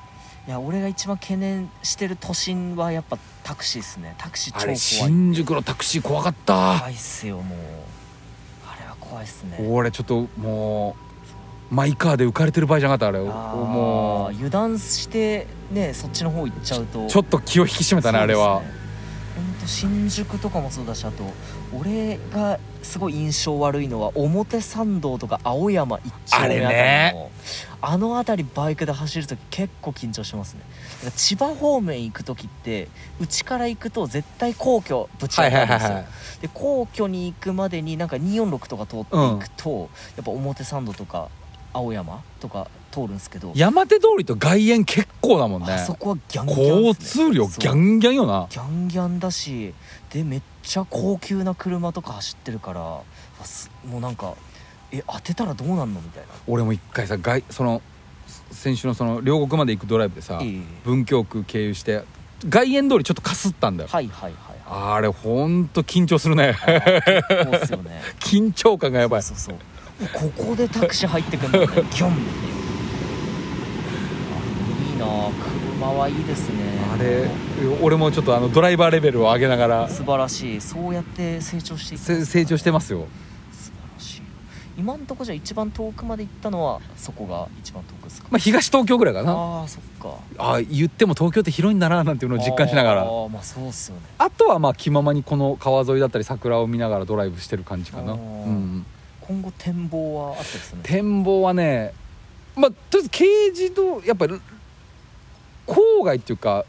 [0.46, 4.14] いや俺が一番懸念してる都心はやっぱタクシーっすね。
[4.18, 4.68] タクシー超怖い。
[4.70, 6.78] あれ新宿のタクシー怖かった。
[6.78, 7.58] 怖いっすよもう。
[8.68, 9.64] あれは怖いっすね。
[9.70, 11.11] 俺ちょっともう
[11.72, 14.34] マイカーで浮かれてる場合じゃなかったあれもう。
[14.34, 17.06] 油断してねそっちの方行っちゃうと。
[17.06, 18.56] ちょっと気を引き締めたねあれは。
[18.56, 18.64] 本
[19.58, 21.24] 当新宿とかもそうだしあと
[21.74, 27.30] 俺がすごい印象悪いのは表参道とか青山一丁目あたりのね。
[27.84, 30.60] あの辺りバイクで走る時結構緊張しますね。
[31.16, 36.12] 千葉方面行く時ってうちから行くと絶対皇居ぶち当はいたるんですよ、はいはいはい
[36.42, 41.28] で皇居に行くまでになんか246とか通っていくと、やっぱ表参道とか
[41.72, 45.72] 青山とか通るんですけど、山手通りと外苑結構だもんね。
[45.72, 46.94] あそこはギャンギャンね。
[46.94, 48.46] 通量ギャンギャンよな。
[48.50, 49.74] ギャンギャンだし
[50.10, 53.04] でめっちゃ高級な車とか走ってるからも
[53.98, 54.34] うなんか
[54.90, 56.28] え当てたらどうなんのみたいな。
[56.46, 57.80] 俺も一回さ外その
[58.50, 62.04] 先週のその両国まで行くドライブでさええ文京区経由して
[62.48, 63.88] 外苑通りちょっとかすったんだよ。
[63.90, 64.94] はいはいはいはい。
[64.94, 66.48] あれほんと緊張するね。
[66.48, 66.56] ね。
[68.20, 69.22] 緊張感がやばい。
[69.22, 69.71] そうそうそう
[70.08, 71.82] ここでタクシー入ってくんだねギョン。
[71.82, 72.20] って
[74.88, 75.04] いいいな。
[75.06, 75.30] あ
[75.78, 76.56] 車はいいですね。
[76.94, 77.28] あれ
[77.80, 79.88] 俺もちょっとあのドライバーレベルを上げながら。
[79.88, 80.60] 素晴らしい。
[80.60, 83.06] そうやって成長していってせ成長してますよ。
[83.52, 84.22] 素晴らしい。
[84.78, 88.28] 今んとこじゃ一番遠くまで行ったのはそこが一番遠くですか？
[88.30, 89.32] まあ東東京ぐらいかな。
[89.32, 90.16] ああそっか。
[90.38, 93.02] ああ言っても東京って広いんだななんていうのを実感しながら。
[93.02, 94.02] ああまあそうっすよね。
[94.18, 98.86] あとはまあ気ままにこの川沿いだったり桜を見ながらドライブしてる感じかな、あうーん、
[99.26, 100.98] 今後展望はあったりするんですか？
[101.00, 101.92] 展望はね
[102.54, 104.40] まあとりあえず軽自動やっぱり
[105.66, 106.64] 郊外っていうか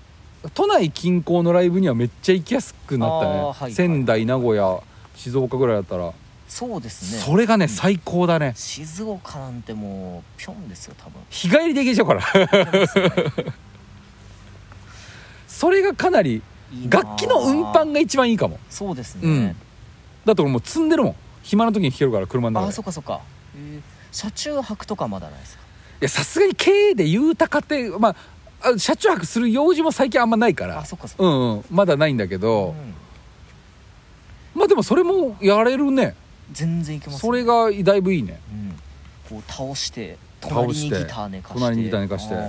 [0.53, 3.73] 都内近郊のライブにはめっちゃ行きやすくなったね、はいはい。
[3.73, 4.81] 仙台名古屋
[5.15, 6.11] 静岡ぐらいだったら、
[6.49, 7.21] そうですね。
[7.21, 8.53] それがね最高だね。
[8.55, 11.21] 静岡なんてもうピョンですよ多分。
[11.29, 12.21] 日帰りで行けちゃうから。
[15.47, 16.41] それがかなり
[16.89, 18.59] 楽器の運搬が一番いいかも。
[18.69, 19.55] そうですね、うん。
[20.25, 23.21] だって俺もう積んでるもん暇な時に弾けるから車のああ中でそっかそっか、
[23.55, 23.81] えー
[24.11, 25.63] 車中泊とかまだないですか？
[25.63, 28.15] いやさすがに経営で豊かってまあ
[28.61, 30.77] あ車中泊する用事も最近あんまないから。
[30.77, 31.65] あそっかそっか、うんうん。
[31.71, 32.93] まだないんだけど、うん。
[34.53, 36.15] まあでもそれもやれるね。
[36.51, 38.39] 全然いけます、ね、それがだいぶいいね。
[38.51, 38.79] うん、
[39.27, 41.59] こう倒して倒隣にギター寝かして。
[41.59, 42.35] 隣にギター寝かして。
[42.35, 42.47] いいな。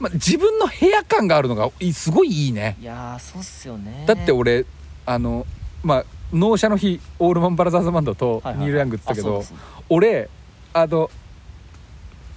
[0.00, 2.78] まあ、自分の部屋感があるのがいすごいいいね。
[2.80, 4.04] いやーそうっすよね。
[4.06, 4.64] だって俺
[5.04, 5.44] あの
[5.82, 8.66] まあ納車の日オールマン・バラザーズバンドとはいはいはい。
[8.66, 10.28] ニール・ヤングって言ったけど、あそうだそう俺
[10.74, 11.10] あの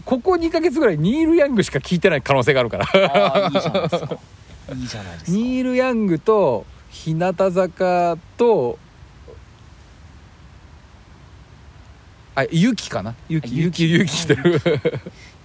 [0.06, 2.86] ここ2ヶ月ぐらいニール・ヤングしか聞いてない可能性があるから。
[3.50, 4.18] いいじゃないですか。
[4.74, 5.38] いいじゃないですか。
[5.38, 8.80] ニール・ヤングと日向坂と
[12.34, 13.14] あユキかな？
[13.28, 14.62] ユキあユキユキしてる。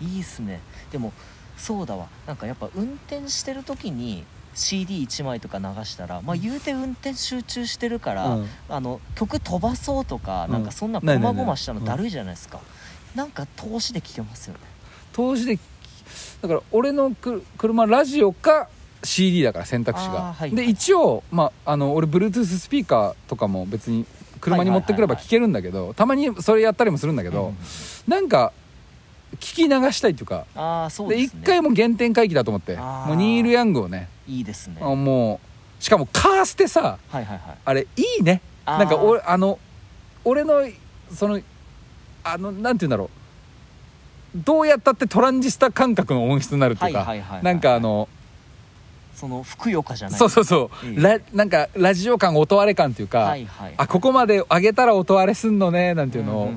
[0.00, 0.60] いいっすね。
[0.92, 1.12] でも
[1.56, 2.06] そうだわ。
[2.26, 4.24] なんかやっぱ運転してる時に
[4.56, 8.48] CD1 枚とか流したらまあ言うて運転集中してるから、うん。
[8.68, 10.52] あの曲飛ばそうとか、うん。
[10.52, 12.60] なんかそんなないないないごまごましたのだるいじゃないですか、
[13.14, 14.60] なんか投資で聴けますよね。
[15.12, 15.58] 投資で
[16.42, 18.68] だから俺のく車ラジオか
[19.02, 24.06] CD だから選択肢が、はいで一応、まあ、あの俺 Bluetooth スピーカーとかも別に
[24.40, 27.56] 車に持ってくれば聞けるんだけど、たまにそれやったりもするんだけど、うん。
[28.06, 28.52] なんか
[29.38, 30.46] 聞き流したいっていうか。
[30.54, 31.40] ああそうでですね。
[31.42, 34.78] 一回もう原点回帰だと思ってもうニール・ヤングをねいいですね。
[34.80, 35.40] あも
[35.80, 37.58] うしかもカーステさはいはいはい。
[37.64, 38.40] あれいいね。
[38.64, 39.58] なんか俺あの
[40.24, 40.62] 俺の
[41.12, 41.40] その
[42.24, 43.10] あのなんて言うんだろう。
[44.44, 47.06] どうやったってトランジスタ感覚の音質になるっていうか、
[47.42, 48.06] なんかあの
[49.14, 50.18] そのふくよかじゃない。
[50.18, 56.50] そうそうそう、いいラなんかラジオ感音割れ感っていうか、はいはいあここまで上げたら音割れすんのねなんていうのを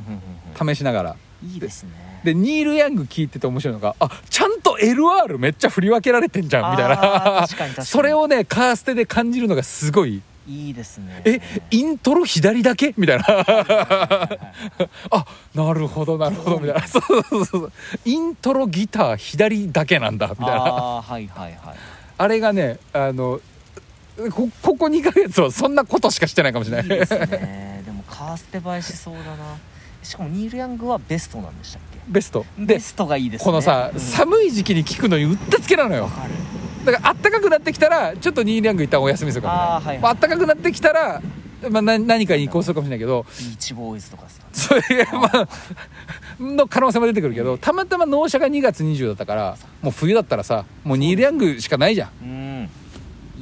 [0.61, 1.15] 試しながら。
[1.41, 1.91] いいですね
[2.23, 6.95] でニール・ヤング聞いてて面白いのがあちゃんと LR めっちゃ振り分けられてんじゃんみたいな。
[6.97, 7.85] 確かに確かに。
[7.87, 10.21] それをねカーステで感じるのがすごい。
[10.47, 11.21] いいですね。
[11.25, 11.39] え
[11.69, 12.93] イントロ左だけ？
[12.97, 13.23] みたいな。
[13.27, 16.87] あなるほどなるほどみたいな。
[16.87, 17.71] そうそうそうそう。
[18.05, 20.55] イントロギター左だけなんだみたいな。
[20.55, 21.75] あはいはいはい。
[22.17, 23.39] あれがねあの
[24.31, 26.85] こここ2ヶ月はそんなことしかしてないかもしれない。
[26.85, 27.83] いいですね。
[27.85, 29.55] でもカーステ映えしそうだな。
[30.01, 31.88] しかもニール・ヤングはベストなんでしたっけ？
[32.09, 32.45] ベスト。
[32.57, 33.45] でベストがいいですね。
[33.45, 33.99] このさ、うん。
[33.99, 36.09] 寒い時期に効くのにうってつけなのよ
[36.85, 39.53] だからあったかくなってきたらちょっとニール・ヤング一旦お休みするかも。
[39.53, 39.99] しれないあーはいはい。
[39.99, 41.21] まああったかくなってきたら、
[41.69, 43.25] まあ、な何かに移行するかもしれないけど。
[43.37, 44.41] ビーチボーイズとかさ。
[44.51, 45.47] そういうまあ
[46.39, 52.09] の可能性も出てくるけどたまたま納車が2月20だったからもう冬だったらさもうニール・ヤングしかないじゃん。
[52.21, 52.69] うん。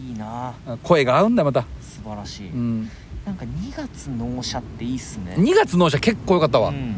[0.10, 0.54] いいな。
[0.84, 2.90] 声が合うんだまた、素晴らしい、うん、
[3.26, 5.36] なんか2月納車っていいっすね。
[5.38, 6.96] 2月納車結構良かったわ、うん。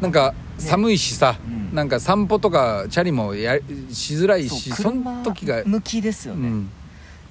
[0.00, 1.74] なんか寒いしさ、うん。
[1.74, 3.58] なんか散歩とかチャリもや
[3.90, 6.70] しづらいしその時が、向きですよね、うん、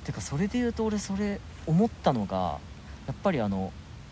[0.04, 2.60] てかそれで言うと俺それ思ったのが
[3.08, 3.72] やっぱりあの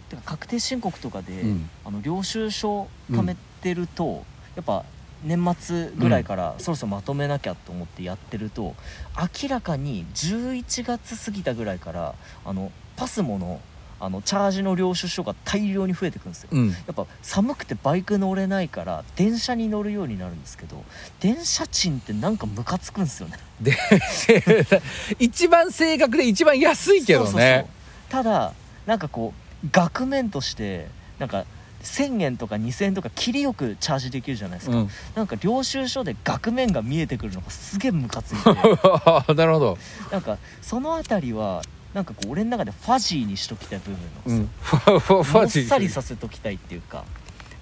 [0.10, 1.70] てか確定申告とかで、うん。
[1.86, 4.24] あの領収書貯めてると、
[4.56, 4.86] やっぱ
[5.24, 8.76] 年末ぐらいからそろそろまとめなきゃと思ってやってると、
[9.42, 13.60] 明らかに11月過ぎたぐらいからあのパスモの
[14.06, 16.50] あのチャージの領収書が大量に増えてくるんですよ。
[16.52, 20.84] うん、やっぱ寒くてバイク乗れないから電車に乗るようになるんですけど
[21.20, 23.40] 電車賃ってなんかムカつくんですよね。
[23.60, 23.76] で
[25.18, 27.26] 一番正確で一番安いけどね。
[27.26, 27.50] そうそう。
[27.50, 27.68] そう
[28.10, 28.54] ただ
[28.86, 29.34] なんかこ
[29.64, 30.88] う額面として
[31.18, 31.46] なんか
[31.82, 34.90] 1000円とか2000円とか切りよくチャージできるじゃないですか、うん。
[35.16, 38.54] なんか領収書で額面が見えてくるのがすげえムカついて。
[39.34, 39.78] なるほど、
[40.12, 41.64] なんかその辺りは
[41.96, 44.44] なんかこう俺の中でファジーにしときたい部分う
[45.34, 47.06] なんですよ、ん、っさりさせときたいっていうか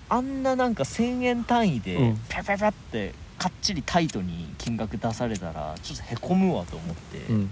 [0.10, 2.18] あんななんか1000円単位でうん。
[2.30, 7.52] ピャピャピャってかっちりタイトに金額出されたらちょっとへこむわと思って、うん、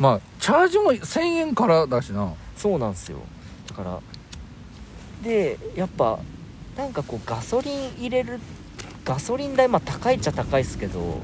[0.00, 2.34] まあチャージも1000円からだしな。
[2.56, 3.18] そうなんですよ。
[3.68, 4.00] だから
[5.22, 6.18] でやっぱ
[6.76, 8.40] なんかこうガソリン入れる
[9.04, 11.20] ガソリン代まあ高いっちゃ高いですけど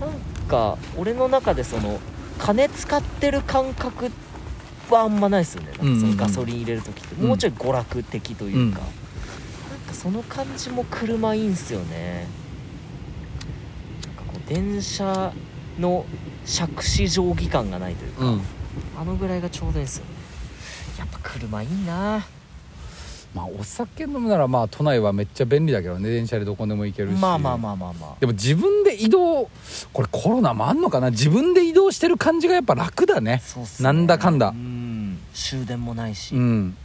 [0.00, 1.98] なんか俺の中でその
[2.38, 4.10] 金使ってる感覚
[4.92, 5.68] はあんまないですよね。
[5.68, 7.28] なんかそのガソリン入れる時って、うん。
[7.28, 12.26] もうちょい娯楽的というか、なんかその感じも車いいんすよね。
[14.06, 15.32] なんかこう電車
[15.78, 16.04] の
[16.44, 18.40] 杓子定規感がないというか、うん。
[19.00, 20.10] あのぐらいがちょうどいいんですよね。
[20.98, 22.26] やっぱ車いいな。
[23.34, 26.08] まあお酒飲むならまあ都内はめっちゃ便利だけどね。
[26.08, 27.14] 電車でどこでも行けるし。
[27.14, 28.16] まあまあまあまあまあ。
[28.20, 29.50] でも自分で移動
[29.92, 31.10] これコロナもあんのかな？
[31.10, 33.42] 自分で移動してる感じがやっぱ楽だね。
[33.44, 33.84] そうっすね。
[33.86, 34.50] なんだかんだ。
[34.50, 34.73] うん
[35.34, 36.76] 終電もないし、でもうん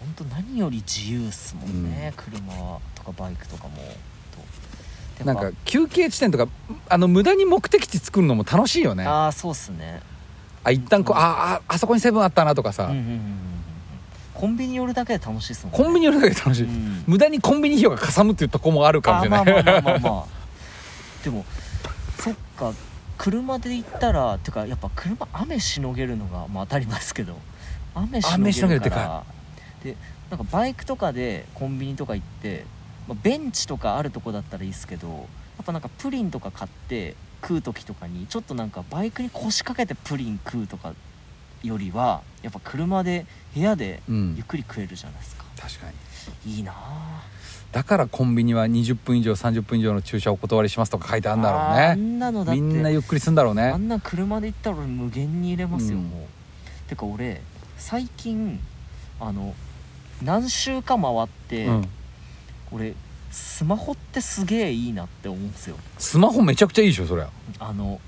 [0.00, 3.76] 本当何より自由っすもんね、車とかバイクとかも。
[5.18, 6.48] となんか休憩地点とか
[6.88, 9.04] あの無駄に目的地作るのも楽しいよね。
[9.04, 10.00] あああそうっすね。
[10.70, 13.20] 一旦こうあああそこにセブンあったなとかさ、うんうんうんうんうん。
[14.34, 15.78] コンビニ寄るだけで楽しいっすもんね。
[15.78, 17.04] コンビニ寄るだけで楽しい、うん。
[17.06, 19.82] 無駄にコンビニ費用がかさむっていうとこもあるかもしれない。
[19.82, 21.44] でも
[22.18, 22.72] そっか
[23.20, 27.36] 車で行ったらてかやっぱ車雨しのげるのがまあ当たり前ですけど
[27.94, 29.02] 雨しのげるでから。
[29.02, 29.24] か。
[29.84, 29.94] で
[30.30, 32.64] なんかバイクとかでコンビニとか行って、
[33.06, 35.14] まあ、ベンチとかあるとこだったらいいですけどや
[35.62, 40.94] っぱなんかプリンとか買って食う時とかにちょっとなんかバイクに腰掛けてプリン食うとか
[41.62, 44.34] よりはやっぱ車で部屋でうん。
[44.36, 45.86] ゆっくり食えるじゃないですか、確か
[46.46, 46.54] に。
[46.56, 47.22] いいなあ
[47.72, 51.94] だからコンビニは20分以上30分以上の駐車お断りしますとか書いてあるんだろうね。
[51.94, 52.60] んなのだって。
[52.60, 53.62] みんなゆっくりするんだろうね。
[53.62, 56.28] あんな車で行ったら俺無限に入れますよ、うんも
[56.86, 56.88] う。
[56.88, 57.40] てか俺
[57.78, 58.58] 最近
[59.20, 59.54] あの
[60.22, 61.88] 何週か回って、うん。
[62.72, 62.94] 俺
[63.30, 65.76] スマホってすげえいいなって思うんですよ。
[65.98, 67.28] スマホめちゃくちゃいいでしょそりゃ。
[67.60, 68.00] あの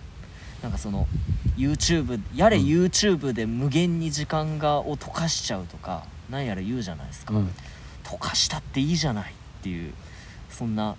[0.61, 1.07] なんかその
[1.57, 2.65] YouTube やれうん。
[2.65, 7.55] YouTube で無限に時間がを溶かしちゃうとかなんやら言うじゃないですか、うん。
[8.03, 9.33] 溶かしたっていいじゃない
[9.63, 9.95] っていう
[10.51, 10.97] そんな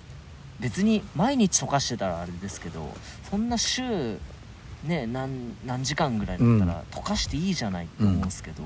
[0.62, 2.90] 別に毎日溶かしてたらあれですけど
[3.30, 4.18] そんな週
[4.86, 8.64] ね何何時間ぐらいだったら溶かしていいじゃないって思うんですけど、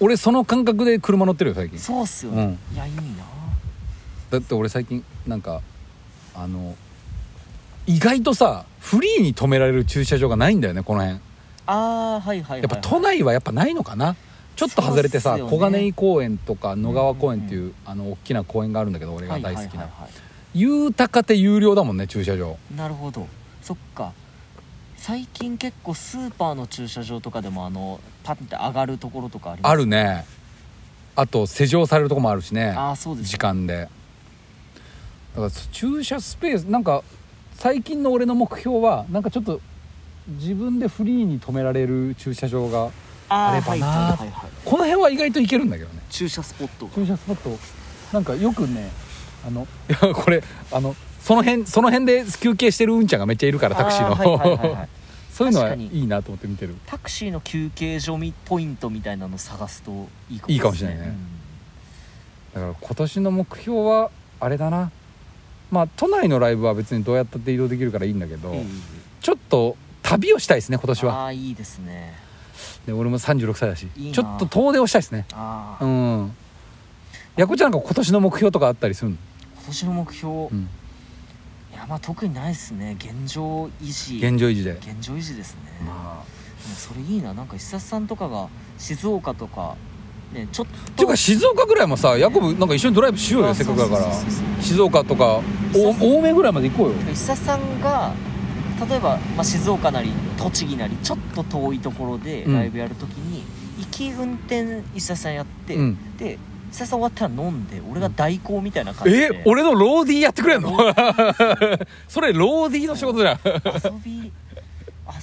[0.00, 1.78] 俺その感覚で車乗ってるよ最近。
[1.78, 3.02] そうっすよね、いやいいな。
[4.30, 5.62] だって俺最近なんか
[6.34, 6.74] あの
[7.86, 11.20] 意外とさフリーに止められる駐車場がないんだよねこの辺。
[11.66, 14.16] あーはいはいはい、はい、やっぱ都内はやっぱないのかな？
[14.54, 15.42] ちょっと外れてさ、ね。
[15.42, 19.88] 小金井公園とか野川公園っていう、あの大きな公園があるんだけど俺が大好きな、
[20.54, 22.58] 豊かて有料だもんね駐車場。
[22.72, 23.26] いなるほど。
[23.62, 24.12] そっか。
[24.96, 29.72] 最近結構スーパーの駐車場とかでもあのパッて上がるところとかあります？
[29.72, 30.24] あるね。
[31.16, 32.70] あと施錠されるとこもあるしね。
[32.70, 33.30] ああそうです。
[33.30, 33.88] 時間で。
[35.34, 37.02] だから駐車スペースなんか
[37.54, 39.60] 最近の俺の目標はなんかちょっと
[40.28, 42.90] 自分でフリーに止められる駐車場が
[43.32, 46.00] あればなはいはいこの辺は意外といけるんだけどね。
[46.10, 47.58] 駐車スポット駐車スポット。
[48.12, 48.90] なんかよくね
[49.46, 54.88] あのいや これあのその辺その辺で休憩してるうんちゃんがめっちゃいるからタクシーの、あはいはいはいはい。
[55.30, 56.76] そ そういうのはいいなと思って見てる。
[56.86, 61.14] タクシーの休憩所みポイントみたいなの探すといいかもいいかもしれないね。
[62.54, 64.10] だから今年の目標は
[64.40, 64.90] あれだな。
[65.70, 68.66] まあ都内のライブは別にどうやったって移動できるからいいんだけど、うんいい
[69.22, 71.14] ちょっと旅をしたいですね今年は。
[71.14, 72.14] ああいいですね
[72.86, 75.26] で俺も36歳だしちょっと遠出をしたいですね。
[75.80, 76.32] うん。
[77.36, 79.16] やこちゃんなんか今年の目標とかあったりするの、
[79.56, 80.68] 今年の目標、うん、
[81.72, 82.96] いやまあ特にないですね。
[82.98, 84.16] 現状維持。
[84.24, 84.72] 現状維持で。
[84.72, 86.24] 現状維持ですね、まあ。
[86.62, 87.32] でもそれいいな。
[87.32, 89.76] なんか久さんとかが静岡とか
[90.34, 90.72] ねちょっと。
[90.92, 94.12] っていうか静岡ぐらいもさヤコブなんか一緒にドライブしようよせっかくだから。
[94.60, 95.40] 静岡とか
[95.74, 96.94] お青梅ぐらいまで行こうよ。
[97.08, 98.12] 久さんが
[98.88, 102.54] 例えば、まあ、静岡なり栃木なりちょっと遠いところでうん。
[102.54, 103.44] ライブやるときに、
[103.78, 106.16] 行き運転伊佐さんやって、うん。
[106.16, 106.38] で伊
[106.74, 110.70] 佐さん終わったら飲んで俺が代行みたいな感じで、え俺のローディーやってくれんの？
[112.08, 113.38] それローディーの仕事じゃん。
[113.44, 114.32] 遊び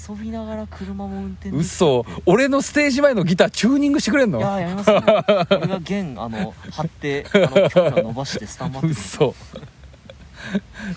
[0.09, 2.05] 遊びながら車も運転嘘。
[2.27, 4.37] 俺のステージ前のギターチューニングしてくれんの？
[4.39, 5.03] いややりますよ。
[5.49, 9.33] 俺が弦あの張ってあの強打伸ばしてスタンバって嘘。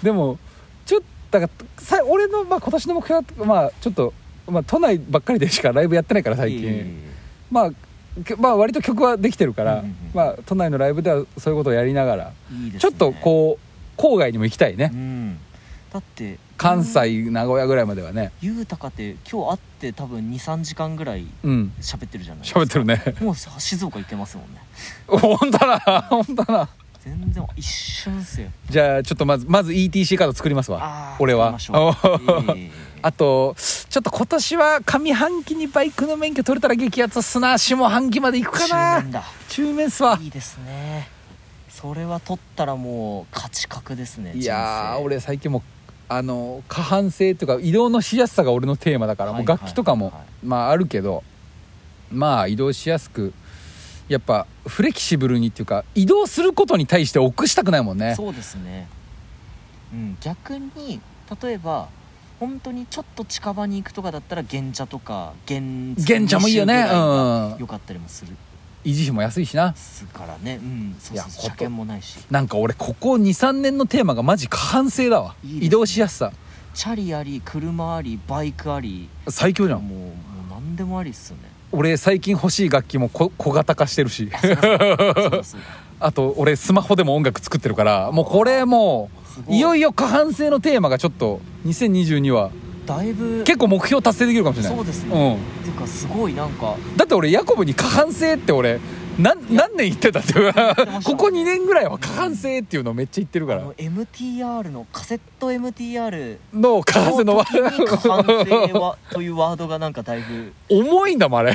[0.02, 0.38] でも
[0.84, 4.12] ちょっとだからさ俺の、まあ、今年の目標はまあちょっと、
[4.46, 7.02] まあ、都内ばっかりでしかライブやってないから最近、
[7.50, 7.70] まあ
[8.24, 9.96] けまあ割と曲はできてるから、うんうんうん。
[10.12, 12.78] まあ都内のライブではそういうことをやりながら、ね。
[12.78, 13.58] ちょっとこ
[13.96, 15.38] う郊外にも行きたいね、うん。
[15.90, 18.32] だって関西名古屋ぐらいまではね。
[18.42, 21.72] ゆうたかって今日会って多分23時間ぐらいうん。
[21.80, 22.60] 喋ってるじゃないですか。
[22.60, 23.02] 喋ってるね。
[23.20, 24.60] もうさ静岡行けますもんね。
[25.08, 26.68] 本当だな本当だな
[27.04, 28.48] 全然一瞬っすよ。
[28.70, 31.16] じゃあちょっとまずまず ETC カード作りますわ。
[31.18, 31.58] 俺は。
[33.04, 37.58] あとちょっと今年は上半期にバイクの免許取れたら激アツっすな。
[37.58, 39.24] 下半期まで行くか中な年だ。
[39.48, 40.18] 中面っすわ。
[40.22, 41.08] いいですね。
[41.68, 45.62] それは取ったらもう勝ち確ですねいや俺最近もう
[46.08, 50.12] あの過半性というか移動のしやすさが俺のテーマだから、楽器とかも、
[50.44, 51.24] まああるけど
[52.10, 53.32] まあ移動しやすく
[54.08, 58.14] やっぱフレキシブルにっていうか移動することに対して臆したくないもんね。
[58.14, 58.88] そうですね。
[59.92, 61.00] うん逆に
[61.42, 61.88] 例えば
[62.40, 65.60] 本当にちょっと近場に行くとかだったら原茶とか原
[66.06, 66.88] 原茶もいいよね。
[66.92, 67.56] うん。
[67.58, 68.36] よかったりもする。
[68.84, 69.74] 維持費も安いしな。
[69.74, 70.56] すからね。
[70.56, 72.18] うんそうそう車検もないし。
[72.30, 75.36] なんか俺ここ23年のテーマがマジ過半性だわ。
[75.44, 75.50] ね。
[75.60, 76.32] 移動しやすさ。
[76.74, 79.08] チャリあり車ありバイクあり。
[79.28, 79.86] 最強じゃん。
[79.86, 80.10] もうもう
[80.50, 84.30] 何でもありっすよね俺最近欲しい楽器もこ小型化してるし。
[86.00, 89.60] あ と俺スマホでも音楽作ってるからもうこれもすうい。
[89.60, 92.50] よいいよ過半性のテーマがちょっと2022は
[92.86, 94.76] だいぶ結構目標達成できるかもしれない。
[94.76, 95.34] そうですね、うん。
[95.34, 96.76] っていうかすごいなんか。
[96.96, 98.80] だって俺ヤコブに過半性って俺
[99.18, 100.40] 何年言ってたってこ
[101.16, 103.62] こ2年ぐらいは過半性っていうのめっちゃ言ってるから。
[103.72, 111.54] MTR のカセット MTR の過半性のの時に過半性はというワードがなんかだいぶ重いんだもんあれ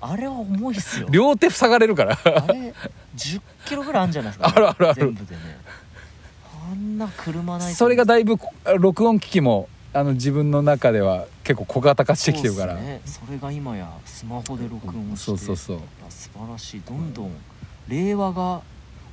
[0.00, 2.74] あれは重いっすよ両手塞がれるからあれ
[3.16, 5.40] 10キロぐらいあるんじゃないですか、あるあるある全部でね
[6.70, 8.36] あんな車ないとそれがだいぶ
[8.78, 12.74] 録音機器もあの自分の中では結構小型化してきてるから。
[12.74, 15.78] そね、それが今やスマホで録音をしてそうそうそう。
[16.10, 16.82] 素晴らしい。
[16.82, 17.30] どんどん
[17.88, 18.60] 令和が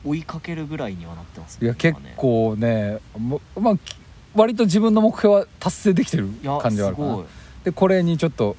[0.04, 3.96] 追いかけるぐらいにはなってますいや結構ねもまあき
[4.36, 6.28] 割と自分の目標は達成できてる
[6.60, 7.20] 感じはあるかな。
[7.64, 8.58] でこれにちょっと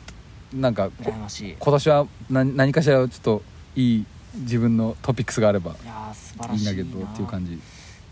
[0.53, 3.43] なんか今年は何何かしらちょっと
[3.75, 4.07] いい
[4.37, 5.75] 自分のトピックスがあればい
[6.49, 7.61] ないいんだけどっていう感じ。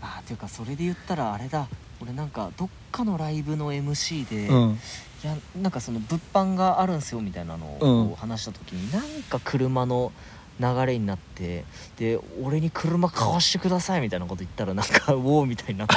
[0.01, 1.67] あーっていうかそれで言ったらあれだ
[2.03, 4.79] 俺なんかどっかのライブの MC で、いうん。
[5.23, 10.11] やなんかその物販があるんすよみたいなのうんを話した時に、なんか車の
[10.59, 11.65] 流れになって
[11.97, 15.85] で俺に車買わしてくださいみたいなこと言ったらなんか ウォーみたいにな。
[15.85, 15.95] っ て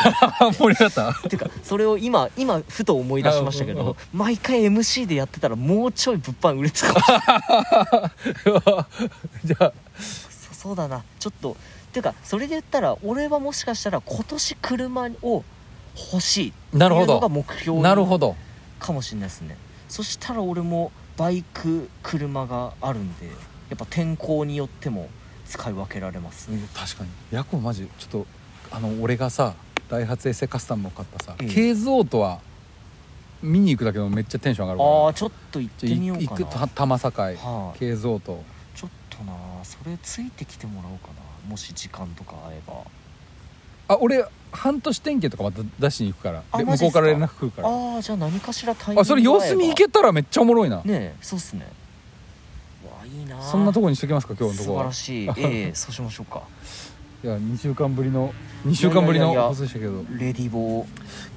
[0.59, 1.11] 盛り上がった？
[1.11, 6.95] っていうかそれを今今ふと思い出しましたけうんうんど毎回 MC でやってたらもうちょい物販売れてた。
[6.95, 8.13] か
[8.47, 8.87] も
[9.45, 9.73] じゃあ。
[10.01, 11.03] そそうだな。
[11.19, 11.55] ちょっとっ
[11.93, 15.45] ていうかそれで言ったら俺はもしかしたら今年車を
[15.97, 17.15] 欲しいってなるほど。
[17.15, 18.37] いうのが目標なるほど。
[18.79, 19.57] かもしれないですね。
[19.89, 23.33] そしたら俺もバイク車があるんでや
[23.75, 25.09] っぱ天候によっても
[25.47, 26.59] 使い分けられますね。
[26.75, 27.11] 確かに。
[27.31, 28.27] ヤコブマジちょっと
[28.71, 29.55] あの俺がさ
[29.89, 32.41] ダイハツエセカスタムを買ったさ、うんケーズオートは
[33.43, 36.47] 見に行くだけでもめっちゃテンション上がるああちょっと行ってみよう行かな。
[36.47, 38.43] くた玉境はい、ケーズオート。
[38.75, 39.33] ちょっとな
[39.63, 41.51] それついてきてもらおうかな。
[41.51, 42.75] もし時間とか合えば。
[43.89, 46.43] あ俺半年点検とかまた出しに行くから。
[46.51, 47.69] あで向こうから連絡来るから。
[47.69, 51.67] ああじゃあ何かしらタイミングあそれ様子見行けたらめっちゃおもろいな、ねえそうっすね。
[52.85, 54.83] うわいいなそんなとこにしときますか今日のと素こは。
[54.85, 55.29] 晴らしい。
[55.37, 56.43] ええ そうしましょうか。
[57.25, 58.33] いや2週間ぶりの
[58.67, 60.05] 2週間ぶりのいやいやいや放送でしたけど。
[60.19, 60.87] レディボー。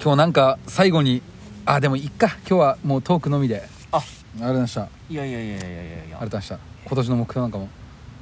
[0.02, 1.22] 今日なんか最後に
[1.66, 2.28] あでもいっか。
[2.48, 3.68] 今日はもうトークのみで。
[3.92, 3.98] あ。
[3.98, 4.02] あ
[4.36, 4.82] りがとうございました。
[4.82, 5.66] あいやいやいやいやいや。
[5.66, 6.58] いりがとうやございました。
[6.86, 7.68] 今年の目標なんかも。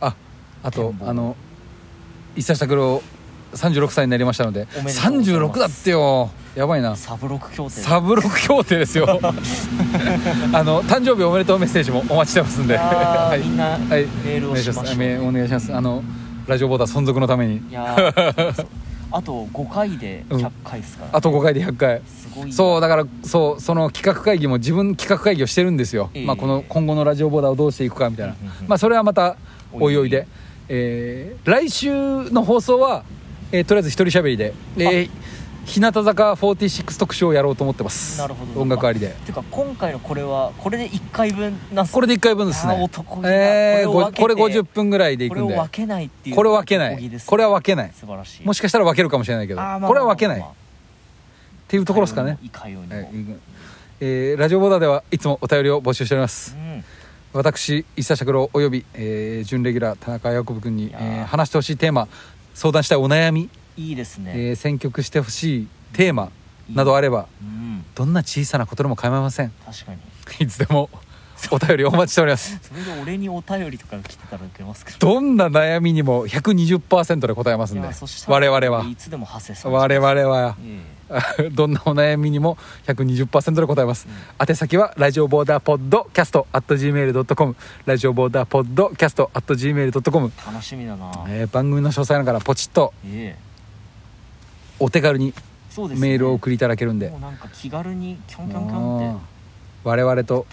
[0.00, 0.14] あ
[0.62, 1.36] あとあの
[2.36, 3.02] 一茶拓郎
[3.54, 5.58] 36歳になりましたのでおめでとうございます。
[5.58, 6.30] 36だってよ。
[6.54, 6.96] やばいな。
[6.96, 7.70] サブロック協定。
[7.70, 9.06] サブロック協定ですよ。
[10.52, 12.78] あの誕生日おめでとうメッセージもお待ちしてますんで。
[12.78, 13.80] あーみんなはい。
[13.86, 15.74] メールをしましょうメールお願いします。
[15.74, 16.02] あの
[16.46, 17.56] ラジオボーダー存続のために。
[17.56, 17.96] いや
[19.10, 22.02] あと5回で100回ですから、あと5回で100回。
[22.06, 22.52] すごいな。
[22.54, 26.26] そうだからそうその企画会議も自分企画会議をしてるんですよ、ええ。
[26.26, 28.68] まあ、この今後のラジオボーダーをどうしていくかみたいな、うんうんうん。
[28.68, 29.36] まあそれはまた
[29.72, 30.26] おいおいで。
[30.70, 31.90] えー来週
[32.30, 33.02] の放送は、
[33.52, 35.10] えーとりあえず一人喋りで、えー
[35.68, 38.18] 日向坂46特集をやろうと思ってます。
[38.18, 38.62] なるほど。
[38.62, 39.08] 音楽ありで。
[39.26, 42.80] てか今回のこれはこれで1回分なんすこれで1回分ですね。
[42.82, 45.42] 男えーこれを分けてごこれ50分ぐらいでいくんで。
[45.42, 46.92] これを分けないっていうこれ分けない。
[46.94, 47.92] 男気ですこれは分けない。
[47.94, 48.46] 素晴らしい。
[48.46, 49.60] もしかしたら分けるかもしれないけど。
[49.60, 50.36] あーまあまあこれは分けない。
[50.38, 50.48] っまあ。
[50.48, 50.54] ま
[51.68, 52.38] ていうところですかね。
[52.42, 52.88] いかように。
[52.88, 53.08] もはい
[54.00, 56.56] えーラジオボーダーではいつもお便りを募集しております。
[56.58, 56.82] うん。
[57.34, 61.26] 私石田拓郎および、えー準レギュラー田中ヤコブ君にえー。
[61.26, 62.08] 話してほしいテーマ
[62.58, 66.32] 相談したいお悩み、いいですね、えー選曲してほしいテーマ
[66.74, 67.84] などあればうん。
[67.94, 69.52] どんな小さなことでも構いません。
[69.64, 69.98] 確かに。
[70.40, 70.90] いつでも
[71.52, 72.58] お便りお待ちしております。
[72.60, 74.98] それで俺にお便りとか来てたら受けますけど。
[74.98, 77.88] どんな悩みにも120%で答えますんいで
[78.26, 78.84] 我々は。
[78.84, 80.56] いつでも派生さ我々は。
[80.60, 80.97] え
[81.52, 82.56] どんなお悩みにも
[82.86, 84.06] 120%で答えます、
[84.46, 87.56] 宛先はラジオボーダーポッドキャスト at gmail.com
[87.86, 91.10] ラジオボーダーポッドキャスト at gmail.com え楽しみだな。
[91.28, 93.38] えー番組の詳細欄からポチッとええ。
[94.78, 95.34] お手軽に
[95.96, 97.08] メールをお送りいただけるんで。
[97.08, 99.06] もうなんか気軽にキョンキョンキョンって。
[99.06, 99.18] うん
[99.84, 100.44] 我々と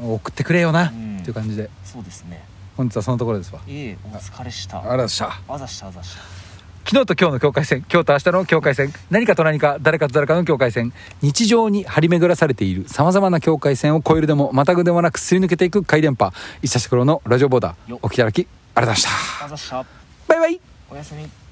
[0.00, 1.18] 送ってくれよな、うん。
[1.18, 1.70] っていう感じで。
[1.84, 2.44] そうですね。
[2.76, 3.60] 本日はそのところですわ。
[3.66, 4.78] ええお疲れした。
[4.78, 6.47] ありがとうございましたあざしたあざした
[6.90, 16.32] 昨日と今日の境界線今日と明日の境界線何かと何か誰かと誰かの境界線日常に張り巡らされているさまざまな境界線を越えるでもまたぐでもなくすり抜けていく回電波
[16.62, 19.84] 一社し黒のラジオボーダーよお聞きいただきありがとうございました。
[20.28, 20.60] バイバイ。
[20.90, 21.47] おやすみ